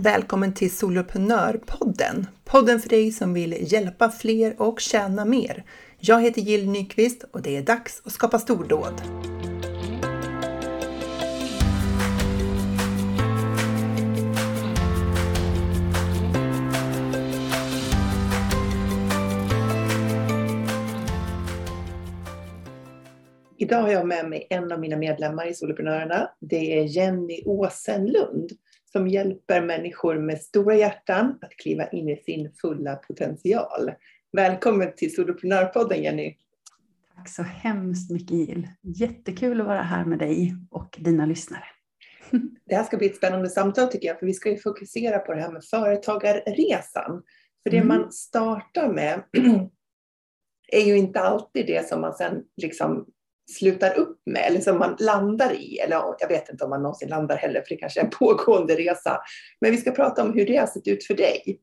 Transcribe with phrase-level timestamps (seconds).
[0.00, 2.26] Välkommen till Soloprenörpodden!
[2.44, 5.64] Podden för dig som vill hjälpa fler och tjäna mer.
[5.98, 9.02] Jag heter Jill Nyqvist och det är dags att skapa stordåd.
[23.56, 26.30] Idag har jag med mig en av mina medlemmar i Soloprenörerna.
[26.40, 28.52] Det är Jenny Åsenlund
[28.92, 33.92] som hjälper människor med stora hjärtan att kliva in i sin fulla potential.
[34.32, 36.36] Välkommen till Soloprenörpodden Jenny!
[37.16, 38.68] Tack så hemskt mycket Jill!
[38.82, 41.64] Jättekul att vara här med dig och dina lyssnare.
[42.66, 45.34] Det här ska bli ett spännande samtal tycker jag, för vi ska ju fokusera på
[45.34, 47.22] det här med företagarresan.
[47.62, 47.88] För det mm.
[47.88, 49.22] man startar med
[50.72, 53.06] är ju inte alltid det som man sen liksom
[53.48, 55.78] slutar upp med eller som man landar i.
[55.78, 58.76] Eller jag vet inte om man någonsin landar heller för det kanske är en pågående
[58.76, 59.20] resa.
[59.60, 61.60] Men vi ska prata om hur det har sett ut för dig.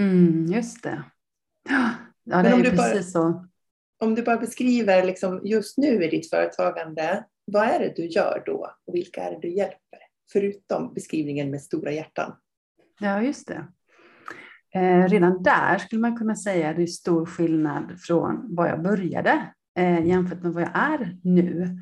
[0.00, 1.04] Mm, just det.
[1.68, 3.46] Ja, det är precis bara, så.
[3.98, 8.42] Om du bara beskriver liksom just nu i ditt företagande, vad är det du gör
[8.46, 9.98] då och vilka är det du hjälper?
[10.32, 12.32] Förutom beskrivningen med stora hjärtan.
[13.00, 13.66] Ja, just det.
[14.74, 18.82] Eh, redan där skulle man kunna säga att det är stor skillnad från var jag
[18.82, 21.78] började eh, jämfört med vad jag är nu.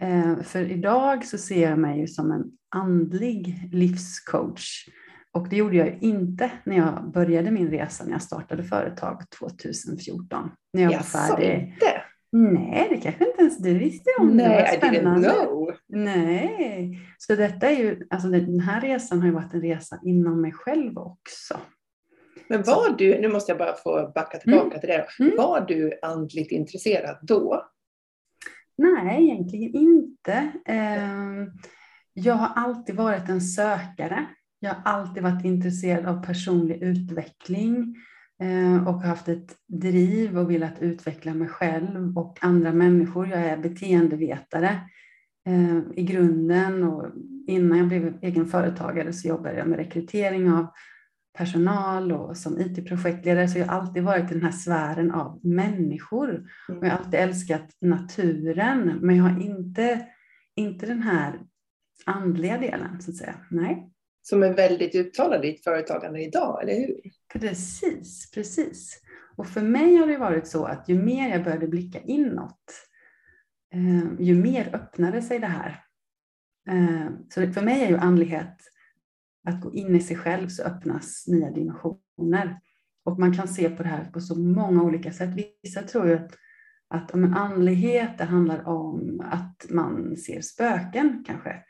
[0.00, 4.88] Eh, för idag så ser jag mig som en andlig livscoach.
[5.32, 9.22] Och det gjorde jag ju inte när jag började min resa, när jag startade företag
[9.38, 10.50] 2014.
[10.72, 11.72] När jag var färdig.
[11.72, 12.02] Inte.
[12.32, 14.36] Nej, det kanske inte ens du visste om.
[14.36, 15.28] Nej, det var spännande.
[15.28, 15.74] I didn't know.
[15.88, 20.40] Nej, så detta är ju, alltså den här resan har ju varit en resa inom
[20.40, 21.56] mig själv också.
[22.48, 24.80] Men var du, nu måste jag bara få backa tillbaka mm.
[24.80, 25.36] till det, mm.
[25.36, 27.68] var du andligt intresserad då?
[28.76, 30.52] Nej, egentligen inte.
[30.66, 31.50] Ehm,
[32.12, 34.26] jag har alltid varit en sökare.
[34.58, 37.96] Jag har alltid varit intresserad av personlig utveckling
[38.42, 43.28] eh, och haft ett driv och velat utveckla mig själv och andra människor.
[43.28, 44.80] Jag är beteendevetare
[45.46, 47.06] eh, i grunden och
[47.46, 50.66] innan jag blev egen företagare så jobbade jag med rekrytering av
[51.34, 56.30] personal och som IT-projektledare så har jag alltid varit i den här sfären av människor.
[56.30, 56.78] Mm.
[56.78, 60.06] Och jag har alltid älskat naturen, men jag har inte,
[60.56, 61.40] inte den här
[62.06, 63.34] andliga delen så att säga.
[63.50, 63.90] Nej.
[64.22, 67.00] Som är väldigt uttalad i ditt företagande idag, eller hur?
[67.32, 69.00] Precis, precis.
[69.36, 72.64] Och för mig har det varit så att ju mer jag började blicka inåt,
[73.74, 75.84] eh, ju mer öppnade sig det här.
[76.68, 78.56] Eh, så för mig är ju andlighet
[79.44, 82.60] att gå in i sig själv så öppnas nya dimensioner.
[83.04, 85.30] Och man kan se på det här på så många olika sätt.
[85.62, 86.34] Vissa tror ju att,
[86.88, 91.62] att om en andlighet det handlar om att man ser spöken kanske.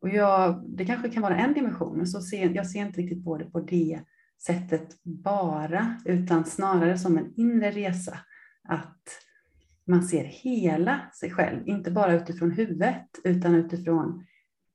[0.00, 3.24] Och jag, det kanske kan vara en dimension, men så ser, jag ser inte riktigt
[3.24, 4.00] på det på det
[4.46, 8.18] sättet bara, utan snarare som en inre resa.
[8.68, 9.02] Att
[9.86, 14.24] man ser hela sig själv, inte bara utifrån huvudet, utan utifrån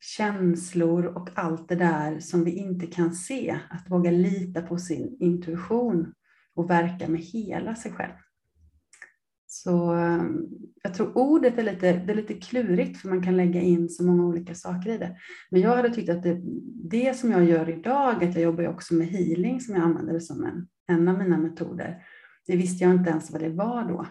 [0.03, 3.59] känslor och allt det där som vi inte kan se.
[3.69, 6.13] Att våga lita på sin intuition
[6.55, 8.13] och verka med hela sig själv.
[9.45, 10.47] Så ehm,
[10.83, 14.03] jag tror ordet är lite, det är lite klurigt för man kan lägga in så
[14.03, 15.17] många olika saker i det.
[15.51, 16.41] Men jag hade tyckt att det,
[16.89, 20.43] det som jag gör idag, att jag jobbar också med healing som jag använder som
[20.43, 22.03] en, en av mina metoder.
[22.47, 24.07] Det visste jag inte ens vad det var då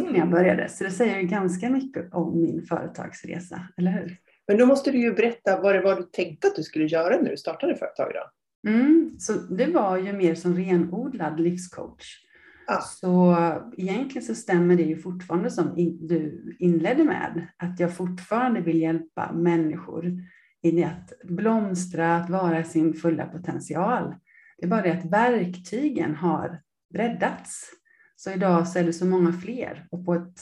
[0.00, 0.12] mm.
[0.12, 0.68] när jag började.
[0.68, 4.18] Så det säger ju ganska mycket om min företagsresa, eller hur?
[4.48, 7.20] Men då måste du ju berätta vad det var du tänkte att du skulle göra
[7.20, 8.12] när du startade företag.
[8.14, 8.30] Då.
[8.70, 12.24] Mm, så det var ju mer som renodlad livscoach.
[12.66, 12.80] Ah.
[12.80, 13.36] Så
[13.76, 19.32] egentligen så stämmer det ju fortfarande som du inledde med, att jag fortfarande vill hjälpa
[19.32, 20.12] människor
[20.62, 24.14] i att blomstra, att vara sin fulla potential.
[24.58, 26.60] Det är bara det att verktygen har
[26.92, 27.70] breddats.
[28.16, 30.40] Så idag så är det så många fler och på ett,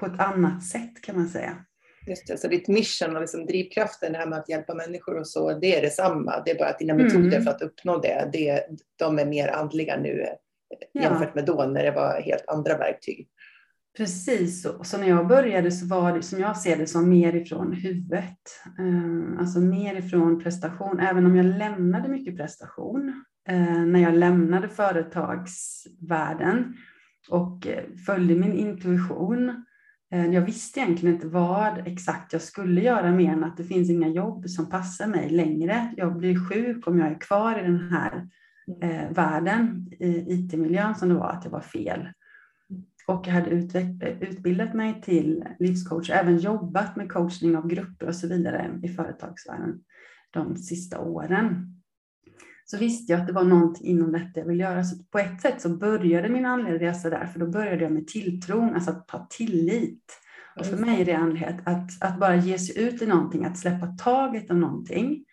[0.00, 1.56] på ett annat sätt kan man säga.
[2.06, 5.26] Just det, så ditt mission och liksom drivkraften, det här med att hjälpa människor och
[5.26, 6.42] så, det är detsamma.
[6.44, 7.42] Det är bara att dina metoder mm.
[7.42, 8.66] för att uppnå det, det,
[8.96, 10.28] de är mer andliga nu eh,
[10.92, 11.02] ja.
[11.02, 13.28] jämfört med då när det var helt andra verktyg.
[13.96, 17.36] Precis, så, så när jag började så var det som jag ser det som mer
[17.36, 18.38] ifrån huvudet.
[18.78, 23.24] Eh, alltså mer ifrån prestation, även om jag lämnade mycket prestation.
[23.48, 26.74] Eh, när jag lämnade företagsvärlden
[27.30, 27.66] och
[28.06, 29.54] följde min intuition Eh,
[30.12, 33.90] Eh, jag visste egentligen inte vad exakt jag skulle göra mer än att det finns
[33.90, 35.94] inga jobb som passar mig längre.
[35.96, 38.28] Jag blir sjuk om jag är kvar i den här
[38.82, 42.08] eh, världen, i IT-miljön som det var, att jag var fel.
[43.06, 43.50] Och jag hade
[44.20, 49.80] utbildat mig till livscoach, även jobbat med coachning av grupper och så vidare i företagsvärlden
[50.30, 51.73] de sista åren
[52.64, 54.84] så visste jag att det var någonting inom detta jag ville göra.
[54.84, 58.06] Så på ett sätt så började min andliga resa där, för då började jag med
[58.06, 60.20] tilltron, alltså att ha tillit.
[60.56, 63.58] Och för mig är det andlighet att, att bara ge sig ut i någonting, att
[63.58, 65.24] släppa taget om någonting.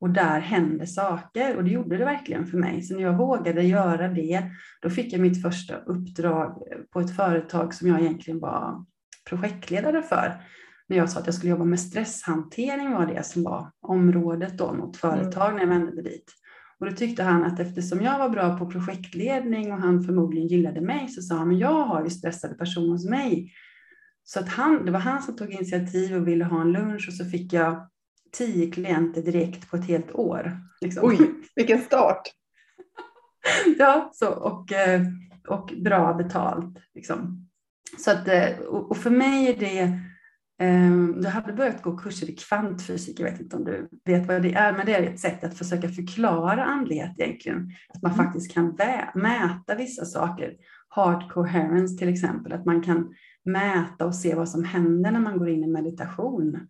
[0.00, 2.82] Och där hände saker och det gjorde det verkligen för mig.
[2.82, 4.42] Så när jag vågade göra det,
[4.82, 8.84] då fick jag mitt första uppdrag på ett företag som jag egentligen var
[9.28, 10.42] projektledare för.
[10.88, 14.72] När jag sa att jag skulle jobba med stresshantering var det som var området då
[14.72, 16.32] mot företag när jag vände mig dit.
[16.80, 20.80] Och då tyckte han att eftersom jag var bra på projektledning och han förmodligen gillade
[20.80, 23.52] mig så sa han, men jag har ju stressade personer hos mig.
[24.24, 27.14] Så att han, det var han som tog initiativ och ville ha en lunch och
[27.14, 27.88] så fick jag
[28.32, 30.60] tio klienter direkt på ett helt år.
[30.80, 31.08] Liksom.
[31.08, 31.18] Oj,
[31.54, 32.22] vilken start!
[33.78, 35.02] ja, så, och, eh,
[35.48, 36.78] och bra betalt.
[36.94, 37.48] Liksom.
[37.98, 40.00] Så att, eh, och för mig är det
[41.22, 44.54] jag hade börjat gå kurser i kvantfysik, jag vet inte om du vet vad det
[44.54, 47.70] är, men det är ett sätt att försöka förklara andlighet egentligen.
[47.88, 48.24] Att man mm.
[48.24, 48.76] faktiskt kan
[49.14, 50.54] mäta vissa saker.
[50.94, 53.14] Heart coherence till exempel, att man kan
[53.44, 56.68] mäta och se vad som händer när man går in i meditation.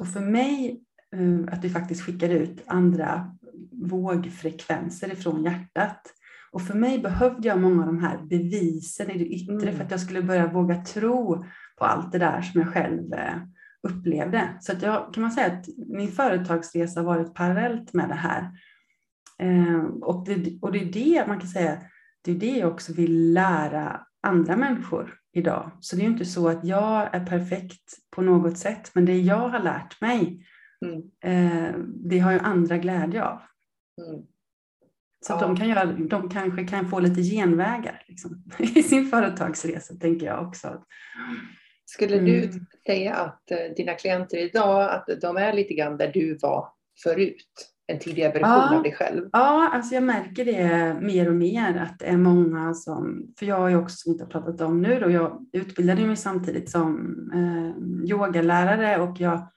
[0.00, 0.80] Och för mig,
[1.14, 3.36] eh, att vi faktiskt skickar ut andra
[3.72, 6.14] vågfrekvenser ifrån hjärtat.
[6.52, 9.76] Och för mig behövde jag många av de här bevisen i det yttre mm.
[9.76, 11.44] för att jag skulle börja våga tro
[11.78, 13.36] på allt det där som jag själv eh,
[13.88, 14.48] upplevde.
[14.60, 18.50] Så att jag kan man säga att min företagsresa har varit parallellt med det här.
[19.38, 21.82] Eh, och det, och det är det man kan säga,
[22.24, 25.70] det är det jag också vill lära andra människor idag.
[25.80, 29.48] Så det är inte så att jag är perfekt på något sätt, men det jag
[29.48, 30.46] har lärt mig,
[30.84, 31.02] mm.
[31.24, 31.74] Eh,
[32.10, 33.40] det har ju andra glädje av.
[34.06, 34.22] Mm.
[35.26, 35.40] Så ja.
[35.40, 40.48] de, kan göra, de kanske kan få lite genvägar liksom, i sin företagsresa, tänker jag
[40.48, 40.84] också.
[41.92, 42.24] Skulle mm.
[42.24, 42.50] du
[42.86, 46.68] säga att eh, dina klienter idag, att de är lite grann där du var
[47.02, 47.68] förut?
[47.86, 49.28] En tidigare version ja, av dig själv?
[49.32, 53.58] Ja, alltså jag märker det mer och mer att det är många som, för jag
[53.58, 59.02] har ju också inte pratat om nu då, jag utbildade mig samtidigt som eh, yogalärare
[59.02, 59.48] och jag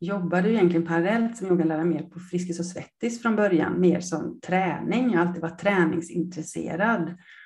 [0.00, 4.40] jobbade ju egentligen parallellt som yogalärare mer på Friskis och Svettis från början, mer som
[4.40, 5.10] träning.
[5.10, 7.02] Jag har alltid varit träningsintresserad.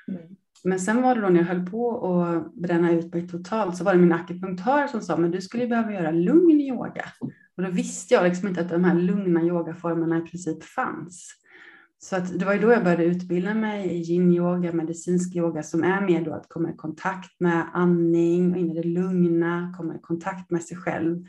[0.09, 0.37] Mm.
[0.65, 3.85] Men sen var det då när jag höll på att bränna ut mig totalt så
[3.85, 7.05] var det min akupunktör som sa, men du skulle behöva göra lugn yoga.
[7.57, 11.35] Och då visste jag liksom inte att de här lugna yogaformerna i princip fanns.
[11.99, 15.85] Så att det var ju då jag började utbilda mig i yin-yoga, medicinsk yoga, som
[15.85, 19.95] är mer då att komma i kontakt med andning och in i det lugna, komma
[19.95, 21.25] i kontakt med sig själv.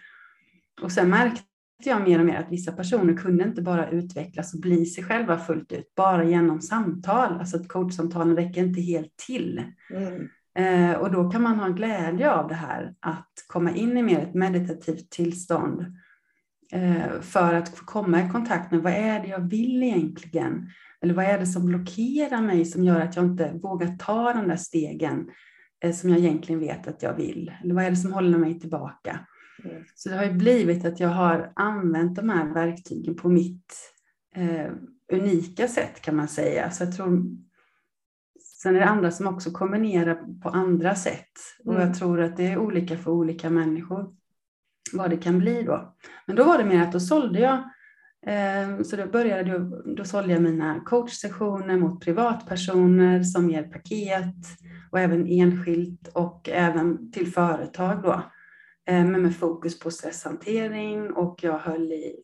[0.81, 1.41] Och sen märkte
[1.83, 5.37] jag mer och mer att vissa personer kunde inte bara utvecklas och bli sig själva
[5.37, 7.39] fullt ut, bara genom samtal.
[7.39, 9.63] Alltså att coachsamtalen räcker inte helt till.
[9.93, 10.27] Mm.
[10.57, 14.19] Eh, och då kan man ha glädje av det här, att komma in i mer
[14.19, 15.85] ett meditativt tillstånd
[16.71, 20.69] eh, för att få komma i kontakt med vad är det jag vill egentligen?
[21.01, 24.47] Eller vad är det som blockerar mig som gör att jag inte vågar ta de
[24.47, 25.29] där stegen
[25.83, 27.51] eh, som jag egentligen vet att jag vill?
[27.63, 29.19] Eller vad är det som håller mig tillbaka?
[29.65, 29.83] Mm.
[29.95, 33.73] Så det har ju blivit att jag har använt de här verktygen på mitt
[34.35, 34.71] eh,
[35.13, 36.71] unika sätt kan man säga.
[36.71, 37.23] Så jag tror,
[38.61, 41.31] sen är det andra som också kombinerar på andra sätt.
[41.65, 41.93] Och jag mm.
[41.93, 44.13] tror att det är olika för olika människor
[44.93, 45.95] vad det kan bli då.
[46.27, 47.57] Men då var det mer att då sålde jag
[48.27, 54.45] eh, så då började jag, då sålde jag mina coachsessioner mot privatpersoner som ger paket
[54.91, 58.23] och även enskilt och även till företag då.
[58.87, 62.15] Eh, men med fokus på stresshantering och jag höll i,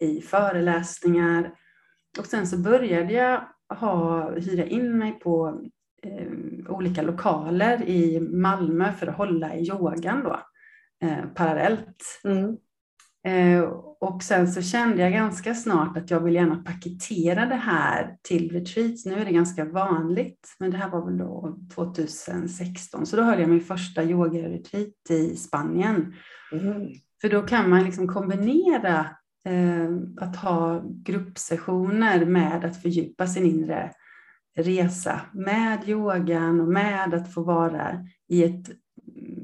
[0.00, 1.54] i föreläsningar.
[2.18, 5.60] Och sen så började jag ha, hyra in mig på
[6.02, 6.28] eh,
[6.68, 10.40] olika lokaler i Malmö för att hålla i yogan då,
[11.06, 12.20] eh, parallellt.
[12.24, 12.56] Mm.
[13.26, 13.62] Eh,
[14.00, 18.52] och sen så kände jag ganska snart att jag vill gärna paketera det här till
[18.52, 19.06] retreats.
[19.06, 23.06] Nu är det ganska vanligt, men det här var väl då 2016.
[23.06, 26.14] Så då höll jag min första yoga-retreat i Spanien.
[26.52, 26.88] Mm.
[27.20, 29.06] För då kan man liksom kombinera
[29.48, 29.90] eh,
[30.20, 33.92] att ha gruppsessioner med att fördjupa sin inre
[34.56, 38.66] resa med yogan och med att få vara i ett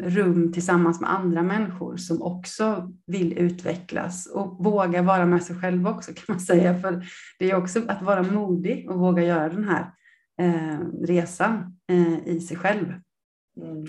[0.02, 5.88] rum tillsammans med andra människor som också vill utvecklas och våga vara med sig själv
[5.88, 6.80] också kan man säga.
[6.80, 7.04] För
[7.38, 9.90] det är också att vara modig och våga göra den här
[10.40, 12.86] eh, resan eh, i sig själv.
[13.56, 13.86] Mm.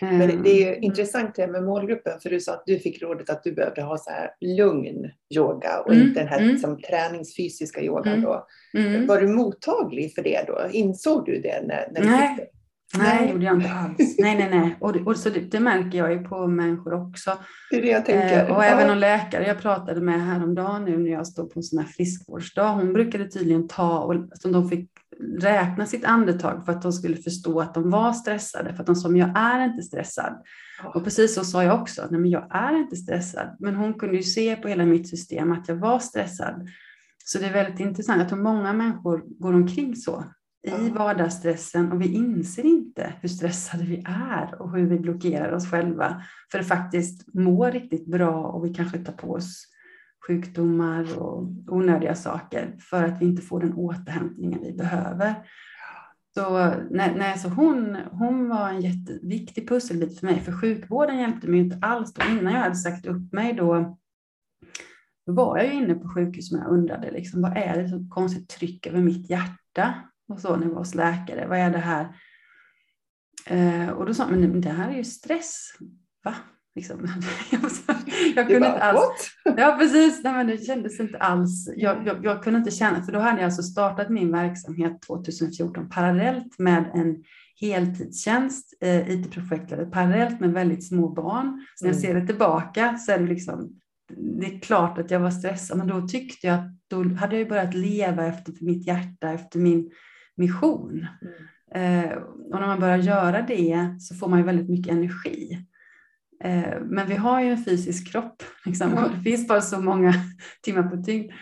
[0.00, 3.44] Men det är intressant det med målgruppen, för du sa att du fick rådet att
[3.44, 6.50] du behövde ha så här lugn yoga och mm, inte den här mm.
[6.50, 8.12] liksom, träningsfysiska yogan.
[8.12, 8.46] Mm, då.
[8.78, 9.06] Mm.
[9.06, 10.68] Var du mottaglig för det då?
[10.72, 12.50] Insåg du det när, när du Nej.
[12.98, 13.98] Nej, det gjorde jag inte alls.
[14.18, 14.76] Nej, nej, nej.
[14.80, 17.38] Och, och så det, det, märker jag ju på människor också.
[17.70, 18.46] Det är det jag tänker.
[18.46, 21.62] Eh, och även en läkare jag pratade med häromdagen nu när jag stod på en
[21.62, 22.68] sån här friskvårdsdag.
[22.68, 24.90] Hon brukade tydligen ta och alltså, de fick
[25.38, 28.74] räkna sitt andetag för att de skulle förstå att de var stressade.
[28.74, 30.42] För att de sa, jag är inte stressad.
[30.94, 33.56] Och precis så sa jag också, nej men jag är inte stressad.
[33.60, 36.68] Men hon kunde ju se på hela mitt system att jag var stressad.
[37.24, 38.20] Så det är väldigt intressant.
[38.20, 40.24] Jag tror många människor går omkring så
[40.62, 45.70] i vardagsstressen och vi inser inte hur stressade vi är och hur vi blockerar oss
[45.70, 49.64] själva för att faktiskt må riktigt bra och vi kanske tar på oss
[50.26, 55.34] sjukdomar och onödiga saker för att vi inte får den återhämtningen vi behöver.
[56.34, 61.48] Så, nej, nej, så hon, hon var en jätteviktig pusselbit för mig, för sjukvården hjälpte
[61.48, 62.14] mig inte alls.
[62.14, 62.22] Då.
[62.30, 63.98] Innan jag hade sagt upp mig då,
[65.26, 68.06] då var jag ju inne på sjukhus och jag undrade liksom, vad är det så
[68.10, 69.94] konstigt tryck över mitt hjärta?
[70.28, 72.14] Och så när jag var hos läkare, vad är det här?
[73.46, 75.72] Eh, och då sa man, men det här är ju stress.
[76.24, 76.34] Va?
[76.74, 76.98] Liksom.
[78.34, 79.30] jag kunde inte alls.
[79.56, 80.20] Ja, precis.
[80.24, 81.68] Nej, men det kändes inte alls.
[81.76, 85.88] Jag, jag, jag, kunde inte känna, för då hade jag alltså startat min verksamhet 2014
[85.88, 87.24] parallellt med en
[87.60, 91.66] heltidstjänst, eh, IT-projektledare, parallellt med väldigt små barn.
[91.74, 92.02] Så när jag mm.
[92.02, 93.80] ser det tillbaka så är det liksom,
[94.40, 97.48] det är klart att jag var stressad, men då tyckte jag att då hade jag
[97.48, 99.90] börjat leva efter mitt hjärta, efter min
[100.36, 101.06] mission.
[101.22, 102.04] Mm.
[102.04, 105.66] Eh, och när man börjar göra det så får man ju väldigt mycket energi.
[106.44, 110.14] Eh, men vi har ju en fysisk kropp, liksom, och det finns bara så många
[110.62, 111.32] timmar på dygn.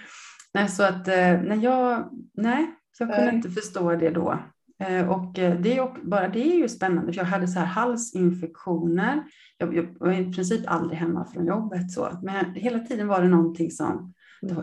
[0.54, 3.34] Nej, så att eh, när jag, nej, jag kunde nej.
[3.34, 4.38] inte förstå det då.
[4.82, 9.22] Eh, och det är, bara det är ju spännande, för jag hade så här halsinfektioner.
[9.58, 12.20] Jag, jag var i princip aldrig hemma från jobbet, så.
[12.22, 14.14] men hela tiden var det någonting som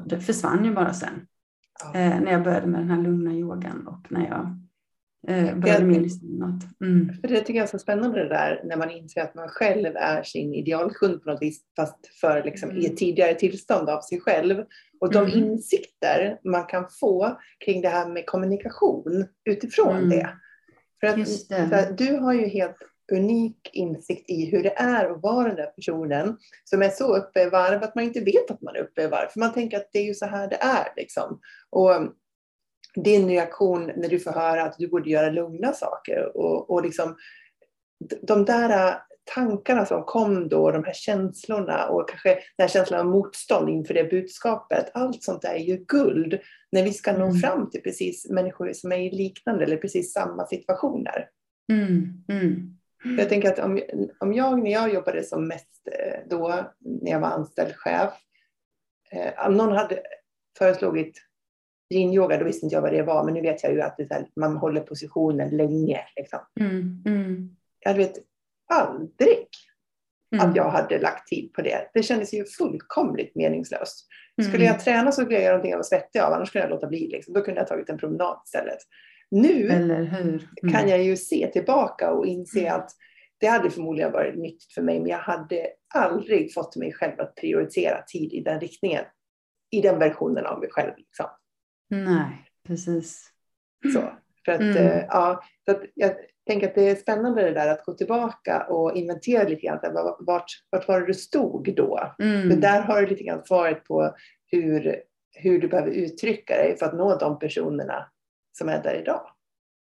[0.06, 1.28] det försvann ju bara sen.
[1.80, 2.20] Ja.
[2.20, 4.58] när jag började med den här lugna yogan och när jag
[5.28, 6.64] eh, började mer lyssna inåt.
[6.82, 7.14] Mm.
[7.22, 9.96] För det tycker jag är så spännande det där när man inser att man själv
[9.96, 12.82] är sin idealkund på något vis fast för liksom, mm.
[12.82, 14.64] i ett tidigare tillstånd av sig själv.
[15.00, 15.38] Och de mm.
[15.38, 20.10] insikter man kan få kring det här med kommunikation utifrån mm.
[20.10, 20.30] det.
[21.00, 21.28] För att,
[21.70, 22.78] för du har ju helt
[23.12, 27.42] unik insikt i hur det är att vara den där personen som är så uppe
[27.42, 29.28] i varv att man inte vet att man är uppe i varv.
[29.28, 30.94] För man tänker att det är ju så här det är.
[30.96, 31.40] Liksom.
[31.70, 31.92] Och
[32.96, 37.16] din reaktion när du får höra att du borde göra lugna saker och, och liksom
[38.22, 38.98] de där
[39.36, 43.94] tankarna som kom då, de här känslorna och kanske den här känslan av motstånd inför
[43.94, 44.92] det budskapet.
[44.94, 46.40] Allt sånt där är ju guld
[46.72, 47.38] när vi ska nå mm.
[47.38, 51.30] fram till precis människor som är i liknande eller precis samma situationer.
[51.72, 52.24] Mm.
[52.30, 52.78] Mm.
[53.04, 53.82] Jag tänker att om,
[54.20, 58.14] om jag, när jag jobbade som mest eh, då, när jag var anställd chef,
[59.12, 60.02] eh, om någon hade
[60.58, 61.18] föreslagit
[61.94, 64.12] yin-yoga, då visste inte jag vad det var, men nu vet jag ju att det
[64.12, 66.00] här, man håller positionen länge.
[66.16, 66.40] Liksom.
[66.60, 67.56] Mm, mm.
[67.80, 68.14] Jag vet
[68.74, 69.48] aldrig
[70.36, 70.50] mm.
[70.50, 71.90] att jag hade lagt tid på det.
[71.94, 74.08] Det kändes ju fullkomligt meningslöst.
[74.50, 76.72] Skulle jag träna så skulle jag göra någonting jag var svettig av, annars skulle jag
[76.72, 77.08] låta bli.
[77.08, 77.34] Liksom.
[77.34, 78.78] Då kunde jag tagit en promenad istället.
[79.32, 80.40] Nu mm.
[80.72, 82.76] kan jag ju se tillbaka och inse mm.
[82.76, 82.92] att
[83.40, 87.36] det hade förmodligen varit nyttigt för mig, men jag hade aldrig fått mig själv att
[87.36, 89.04] prioritera tid i den riktningen.
[89.72, 90.94] I den versionen av mig själv.
[90.98, 91.26] Liksom.
[91.90, 93.32] Nej, precis.
[93.94, 94.02] Så,
[94.46, 94.78] för att, mm.
[94.78, 96.12] äh, ja, så att jag
[96.48, 99.80] tänker att det är spännande det där att gå tillbaka och inventera lite grann.
[100.20, 102.16] Vart, vart var det du stod då?
[102.20, 102.50] Mm.
[102.50, 104.16] För där har du lite grann svaret på
[104.52, 108.10] hur, hur du behöver uttrycka dig för att nå de personerna
[108.58, 109.22] som är där idag.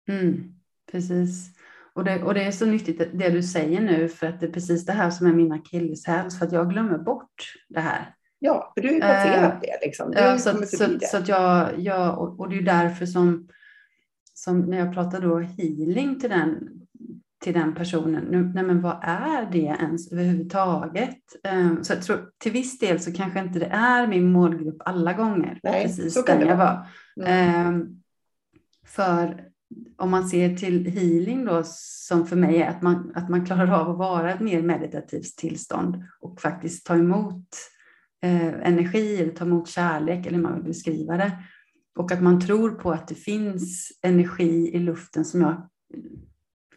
[0.08, 0.54] Mm,
[0.92, 1.50] precis.
[1.92, 4.52] Och det, och det är så nyttigt det du säger nu för att det är
[4.52, 8.14] precis det här som är min akilleshäl för att jag glömmer bort det här.
[8.38, 9.86] Ja, för du har ju passerat uh, det.
[9.86, 10.12] Liksom.
[10.16, 11.06] ja, så, så, det.
[11.06, 13.48] så, att jag, jag och, och det är därför som,
[14.34, 16.68] som när jag pratar då healing till den,
[17.44, 21.18] till den personen, nu, nej men vad är det ens överhuvudtaget?
[21.52, 25.12] Um, så jag tror, till viss del så kanske inte det är min målgrupp alla
[25.12, 26.86] gånger, nej, precis den jag var.
[27.20, 27.66] Mm.
[27.66, 27.99] Um,
[28.86, 29.50] för
[29.96, 33.70] om man ser till healing då, som för mig är att man, att man klarar
[33.80, 37.46] av att vara ett mer meditativt tillstånd och faktiskt ta emot
[38.22, 41.32] eh, energi eller ta emot kärlek eller hur man vill beskriva det.
[41.96, 45.68] Och att man tror på att det finns energi i luften som jag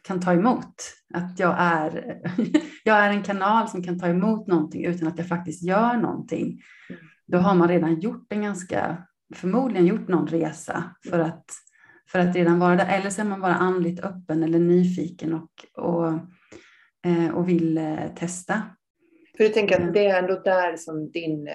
[0.01, 0.75] kan ta emot.
[1.13, 2.21] Att jag är,
[2.83, 6.61] jag är en kanal som kan ta emot någonting utan att jag faktiskt gör någonting.
[7.27, 8.97] Då har man redan gjort en ganska,
[9.35, 11.45] förmodligen gjort någon resa för att
[12.13, 12.99] för att redan vara där.
[12.99, 16.07] Eller så är man bara andligt öppen eller nyfiken och, och,
[17.05, 18.61] eh, och vill eh, testa.
[19.37, 19.91] För du tänker att eh.
[19.91, 21.49] det är ändå där som din,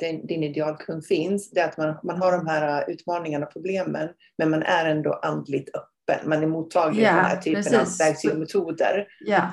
[0.00, 1.50] din, din idealkund finns.
[1.50, 5.12] Det är att man, man har de här utmaningarna och problemen, men man är ändå
[5.12, 5.88] andligt öppen
[6.24, 8.00] man är mottaglig Ja, för den här typen precis.
[8.00, 9.06] av verktyg och metoder.
[9.26, 9.52] Ja,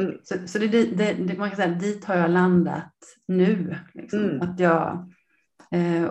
[0.00, 0.18] Mm.
[0.22, 2.94] så, så det, det, det, man kan säga, dit har jag landat
[3.28, 3.76] nu.
[3.94, 4.24] Liksom.
[4.24, 4.40] Mm.
[4.40, 5.12] Att jag,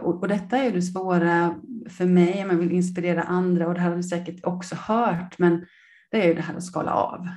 [0.01, 1.55] och, och detta är ju det svåra
[1.89, 5.39] för mig, om man vill inspirera andra och det här har du säkert också hört,
[5.39, 5.65] men
[6.12, 7.27] det är ju det här att skala av.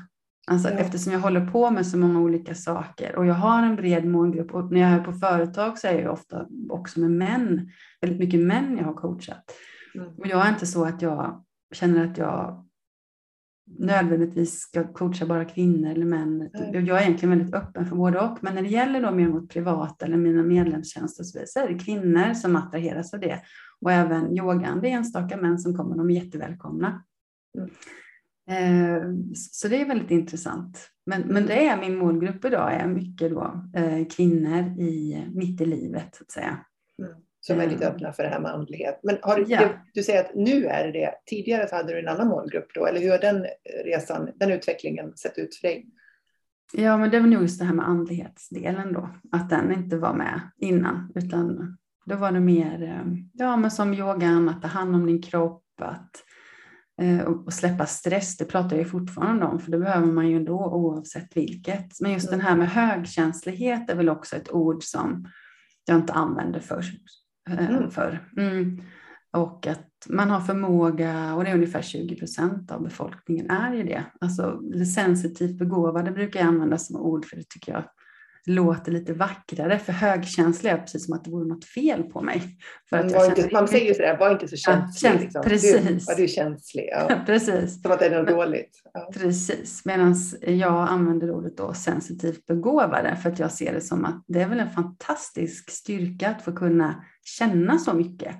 [0.46, 0.74] Alltså, Ja.
[0.74, 4.54] Eftersom jag håller på med så många olika saker och jag har en bred målgrupp
[4.54, 7.70] och när jag är på företag så är jag ofta också med män,
[8.00, 9.54] väldigt mycket män jag har coachat.
[9.94, 10.08] Mm.
[10.08, 11.44] Och jag är inte så att jag
[11.74, 12.67] känner att jag
[13.78, 16.50] nödvändigtvis ska coacha bara kvinnor eller män.
[16.54, 16.86] Nej.
[16.86, 18.38] Jag är egentligen väldigt öppen för både och.
[18.40, 21.78] Men när det gäller då mer mot privat eller mina medlemstjänster så, så är det
[21.78, 23.40] kvinnor som attraheras av det.
[23.80, 27.04] Och även yogan, det är enstaka män som kommer, de är jättevälkomna.
[27.58, 27.70] Mm.
[28.50, 29.02] Eh,
[29.34, 30.90] så det är väldigt intressant.
[31.06, 35.66] Men, men det är min målgrupp idag, är mycket då eh, kvinnor i, mitt i
[35.66, 36.58] livet så att säga.
[37.02, 37.12] Mm.
[37.40, 37.94] Som är lite Mm.
[37.94, 39.00] öppna för det här med andlighet.
[39.02, 39.68] Men har du, Ja.
[39.94, 41.14] du säger att nu är det det.
[41.26, 43.46] Tidigare så hade du en annan målgrupp då, eller hur har den
[43.84, 45.86] resan, den utvecklingen sett ut för dig?
[46.72, 50.14] Ja, men det var nog just det här med andlighetsdelen då, att den inte var
[50.14, 54.94] med innan, utan då var det mer, eh, ja men som yogan, att ta hand
[54.94, 56.24] om din kropp, att
[57.00, 60.66] eh, och släppa stress, det pratar jag fortfarande om, för det behöver man ju ändå
[60.66, 62.00] oavsett vilket.
[62.00, 65.26] Men just den här med högkänslighet är väl också ett ord som
[65.86, 66.82] jag inte använder för, eh,
[67.50, 67.90] Mm.
[67.90, 68.28] för.
[68.36, 68.80] Mm.
[69.30, 73.82] Och att man har förmåga, och det är ungefär 20 procent av befolkningen är ju
[73.82, 74.04] det.
[74.20, 74.60] Alltså
[74.94, 77.84] sensitivt begåvade brukar jag använda som ord för det tycker jag
[78.46, 79.78] låter lite vackrare.
[79.78, 82.42] För högkänslig är precis som att det vore något fel på mig.
[82.90, 85.10] För att Man, jag var inte, man säger ju sådär, var inte så känslig.
[85.10, 85.42] käns- liksom.
[85.42, 86.06] precis.
[86.06, 86.88] Du, var du känslig?
[86.92, 87.20] Ja.
[87.26, 87.82] Precis.
[87.82, 88.82] Som att det är något dåligt.
[88.94, 89.10] Ja.
[89.14, 94.24] Precis, medan jag använder ordet då sensitivt begåvade för att jag ser det som att
[94.28, 98.34] det är väl en fantastisk styrka att få kunna känna så mycket.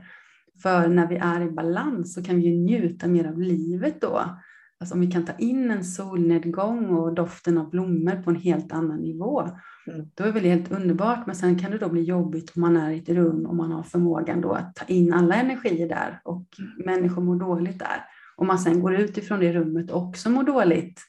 [0.63, 4.39] För när vi är i balans så kan vi ju njuta mer av livet då.
[4.81, 8.73] Alltså om vi kan ta in en solnedgång och doften av blommor på en helt
[8.73, 9.41] annan nivå.
[9.87, 10.07] Mm.
[10.15, 12.77] Då är väl det helt underbart, men sen kan det då bli jobbigt om man
[12.77, 16.21] är i ett rum och man har förmågan då att ta in alla energier där
[16.25, 16.47] och
[16.85, 18.05] människor mår dåligt där.
[18.37, 21.01] Om man sen går ut ifrån det rummet och också mår dåligt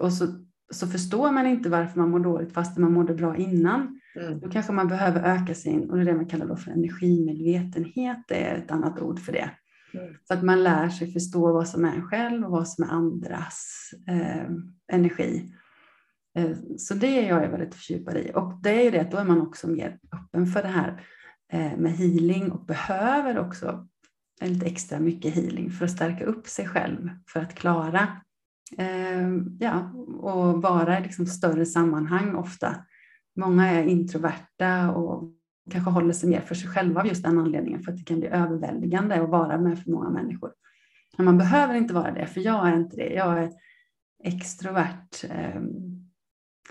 [0.00, 0.26] och så,
[0.72, 4.00] så förstår man inte varför man mår dåligt fast man mådde bra innan.
[4.20, 4.40] Mm.
[4.40, 8.18] Då kanske man behöver öka sin, och det är det man kallar då för energimedvetenhet,
[8.28, 9.50] det är ett annat ord för det.
[9.94, 10.14] Mm.
[10.24, 12.88] Så att man lär sig förstå vad som är en själv och vad som är
[12.88, 14.46] andras eh,
[14.92, 15.52] energi.
[16.36, 18.32] Eh, så det är jag väldigt fördjupad i.
[18.34, 21.06] Och det är ju det att då är man också mer öppen för det här
[21.52, 23.88] eh, med healing och behöver också
[24.40, 28.08] lite extra mycket healing för att stärka upp sig själv för att klara
[28.78, 32.84] eh, ja, och vara i liksom större sammanhang ofta.
[33.36, 35.32] Många är introverta och
[35.70, 38.20] kanske håller sig mer för sig själva av just den anledningen för att det kan
[38.20, 40.52] bli överväldigande att vara med för många människor.
[41.16, 43.08] Men man behöver inte vara det, för jag är inte det.
[43.14, 43.50] Jag är
[44.24, 45.60] extrovert eh,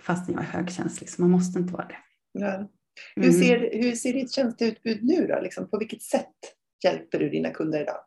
[0.01, 1.97] fastän jag är högkänslig, så man måste inte vara det.
[2.31, 2.69] Ja.
[3.15, 3.33] Hur, Mm.
[3.39, 5.39] ser, hur ser ditt tjänsteutbud nu då?
[5.41, 6.35] Liksom, på vilket sätt
[6.83, 7.97] hjälper du dina kunder idag?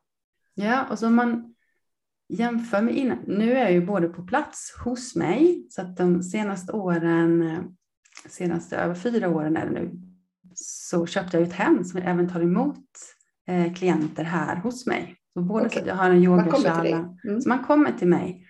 [0.55, 1.55] Ja, och så man
[2.29, 3.19] jämför med innan.
[3.27, 7.61] Nu är jag ju både på plats hos mig, så att de senaste åren, eh,
[8.29, 9.91] senaste över fyra åren är det nu,
[10.55, 12.85] så köpte jag ett hem som även tar emot
[13.49, 15.17] eh, klienter här hos mig.
[15.35, 15.83] Så både så Okej.
[15.83, 17.41] att jag har en yogashala, Mm.
[17.41, 18.47] så man kommer till mig.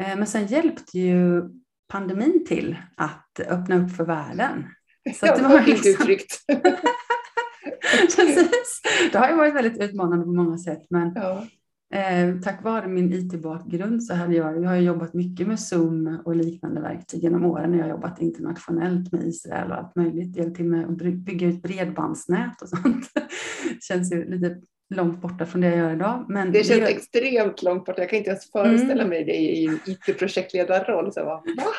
[0.00, 1.42] Eh, men sen hjälpte ju
[1.88, 4.66] pandemin till att öppna upp för världen.
[5.14, 6.32] Så Ja, det var fint liksom- uttryckt.
[8.16, 8.80] Precis.
[9.12, 11.46] Det har ju varit väldigt utmanande på många sätt, men ja.
[11.94, 16.36] Eh, tack vare min IT-bakgrund så hade jag, jag har jobbat mycket med Zoom och
[16.36, 17.74] liknande verktyg genom åren.
[17.74, 20.36] Jag har jobbat internationellt med Israel och allt möjligt.
[20.36, 23.06] Hjälpt till med att bygga ut bredbandsnät och sånt.
[23.80, 24.56] känns ju lite
[24.94, 26.24] långt borta från det jag gör idag.
[26.28, 27.98] Men Det känns är- extremt långt bort.
[27.98, 29.08] Jag kan inte ens föreställa Mm.
[29.08, 31.12] mig dig i en IT-projektledarroll.
[31.12, 31.70] Så jag bara, va?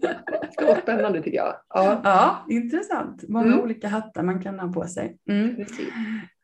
[0.58, 1.54] Det vara spännande tycker jag.
[1.68, 3.28] Ja, Ja, intressant.
[3.28, 3.60] Många Mm.
[3.60, 5.16] olika hattar man kan ha på sig.
[5.30, 5.56] Mm.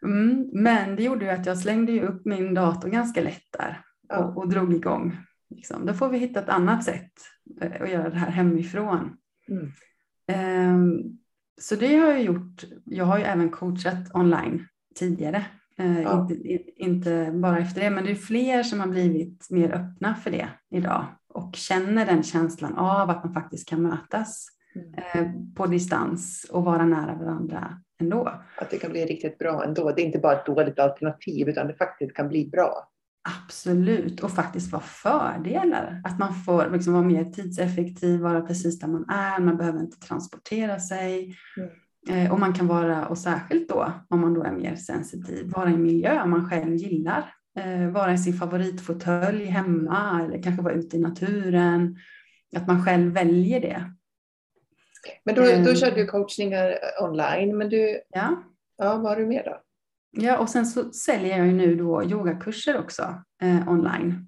[0.03, 0.51] Mm.
[0.53, 4.19] Men det gjorde ju att jag slängde upp min dator ganska lätt där Ja.
[4.25, 5.17] och, och drog igång.
[5.51, 5.87] Liksom.
[5.87, 7.13] Då får vi hitta ett annat sätt
[7.61, 9.17] eh, att göra det här hemifrån.
[9.49, 9.71] Mm.
[10.29, 11.19] Ehm,
[11.61, 12.65] Så det har jag gjort.
[12.85, 15.47] Jag har ju även coachat online tidigare.
[15.79, 16.29] Eh, Ja.
[16.31, 16.45] Inte,
[16.83, 20.49] inte bara efter det, men det är fler som har blivit mer öppna för det
[20.71, 24.95] idag och känner den känslan av att man faktiskt kan mötas Mm.
[24.95, 28.43] eh, på distans och vara nära varandra ändå.
[28.57, 29.93] Att det kan bli riktigt bra ändå.
[29.93, 32.89] Det är inte bara ett dåligt alternativ utan det faktiskt kan bli bra.
[33.45, 36.01] Absolut, och faktiskt vara fördelar.
[36.05, 39.99] Att man får liksom vara mer tidseffektiv, vara precis där man är, man behöver inte
[39.99, 41.37] transportera sig.
[42.11, 45.71] Eh, och man kan vara, och särskilt då om man då är mer sensitiv, vara
[45.71, 47.35] i en miljö man själv gillar.
[47.59, 51.97] eh, vara i sin favoritfåtölj hemma eller kanske vara ute i naturen.
[52.57, 53.93] Att man själv väljer det.
[55.25, 55.75] Men då, då Eh.
[55.75, 58.43] kör du coachningar online, men du, Ja.
[58.77, 59.61] ja, vad har du mer då?
[60.11, 63.03] Ja, och sen så säljer jag ju nu då yogakurser också
[63.43, 64.27] eh, online.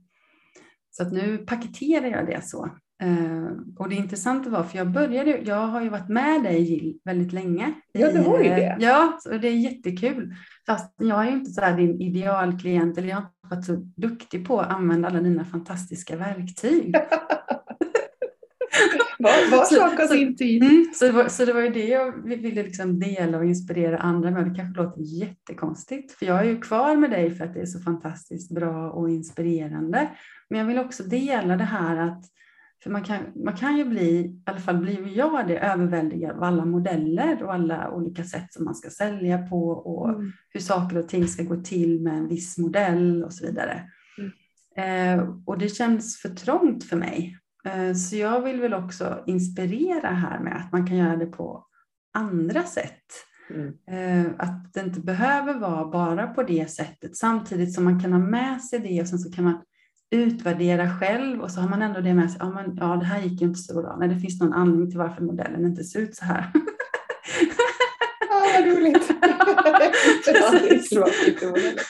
[0.90, 2.64] Så att nu paketerar jag det så.
[3.02, 6.98] Eh, och det intressanta var, för jag började, jag har ju varit med dig Jill
[7.04, 7.72] väldigt länge.
[7.92, 8.76] Ja, du har ju eh, det.
[8.80, 10.34] Ja, så det är jättekul.
[10.66, 13.72] Fast jag är ju inte så här din idealklient, eller jag har inte varit så
[13.96, 16.94] duktig på att använda alla dina fantastiska verktyg.
[19.50, 20.62] Vad Så- sakas så- inte in?
[20.62, 23.98] Mm, så, det var, så det var ju det jag ville liksom dela och inspirera
[23.98, 24.44] andra med.
[24.50, 27.66] Det kanske låter jättekonstigt, för jag är ju kvar med dig för att det är
[27.66, 30.10] så fantastiskt bra och inspirerande.
[30.50, 32.24] Men jag vill också dela det här att,
[32.82, 36.42] för man kan, man kan ju bli, i alla fall blir jag det, överväldigad av
[36.42, 40.32] alla modeller och alla olika sätt som man ska sälja på och Mm.
[40.50, 43.82] hur saker och ting ska gå till med en viss modell och så vidare.
[44.76, 47.36] Eh, och det känns för trångt för mig.
[47.64, 51.66] Eh, så jag vill väl också inspirera här med att man kan göra det på
[52.14, 53.04] andra sätt.
[53.50, 53.74] Mm.
[53.90, 58.20] Eh, att det inte behöver vara bara på det sättet samtidigt som man kan ha
[58.20, 59.62] med sig det och sen så kan man
[60.10, 62.38] utvärdera själv och så har man ändå det med sig.
[62.40, 63.96] Ja, men, ja det här gick ju inte så bra.
[63.96, 66.50] Nej, det finns någon anledning till varför modellen inte ser ut så här.
[68.30, 69.10] Ja, vad roligt.
[70.92, 71.82] roligt.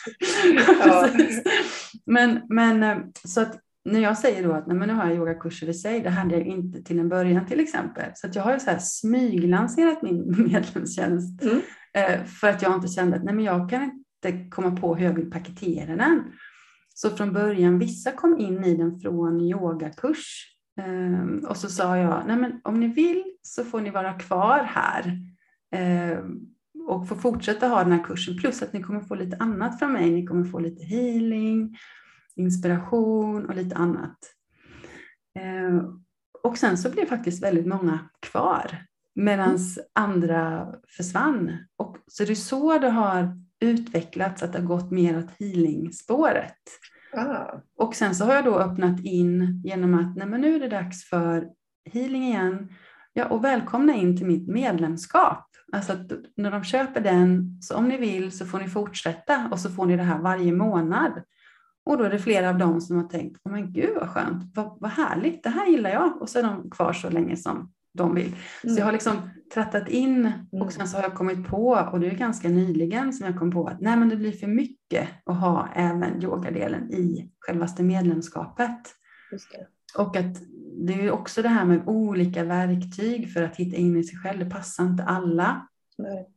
[0.86, 1.08] Ja.
[1.12, 1.42] Precis.
[2.06, 5.16] Men, men eh, så att när jag säger då att nej, men nu har jag
[5.16, 8.10] yogakurser i sig, det hade jag inte till en början till exempel.
[8.14, 11.60] Så att jag har ju så här smyglanserat min medlemstjänst Mm.
[11.94, 15.06] eh, för att jag inte kände att nej, men jag kan inte komma på hur
[15.06, 16.22] jag vill paketera den.
[16.94, 20.46] Så från början, vissa kom in i den från yogakurs
[20.80, 24.62] eh, och så sa jag, nej men om ni vill så får ni vara kvar
[24.62, 25.18] här
[25.74, 26.18] eh,
[26.88, 28.36] och få fortsätta ha den här kursen.
[28.36, 30.10] Plus att ni kommer få lite annat från mig.
[30.10, 31.76] Ni kommer få lite healing,
[32.36, 34.18] inspiration och lite annat.
[35.38, 35.84] Eh,
[36.42, 39.58] och sen så blev faktiskt väldigt många kvar medan
[39.92, 41.58] andra försvann.
[41.76, 46.54] Och så det är så det har utvecklats, att det har gått mer åt healing-spåret.
[47.12, 50.60] Ah, Och sen så har jag då öppnat in genom att nej men nu är
[50.60, 51.48] det dags för
[51.92, 52.68] healing igen.
[53.12, 55.46] Ja, och välkomna in till mitt medlemskap.
[55.72, 59.60] Alltså att när de köper den, så om ni vill så får ni fortsätta och
[59.60, 61.12] så får ni det här varje månad.
[61.84, 64.56] Och då är det flera av dem som har tänkt, oh, men gud vad skönt,
[64.56, 66.22] vad, vad härligt, det här gillar jag.
[66.22, 68.36] Och så är de kvar så länge som de vill.
[68.62, 72.06] Så jag har liksom trattat in och sen så har jag kommit på, och det
[72.06, 75.40] är ganska nyligen som jag kom på att nej men det blir för mycket att
[75.40, 78.80] ha även yogadelen i självaste medlemskapet.
[79.98, 80.36] Och att
[80.86, 84.38] det är också det här med olika verktyg för att hitta in i sig själv.
[84.38, 85.68] Det passar inte alla.
[85.98, 86.28] Nej.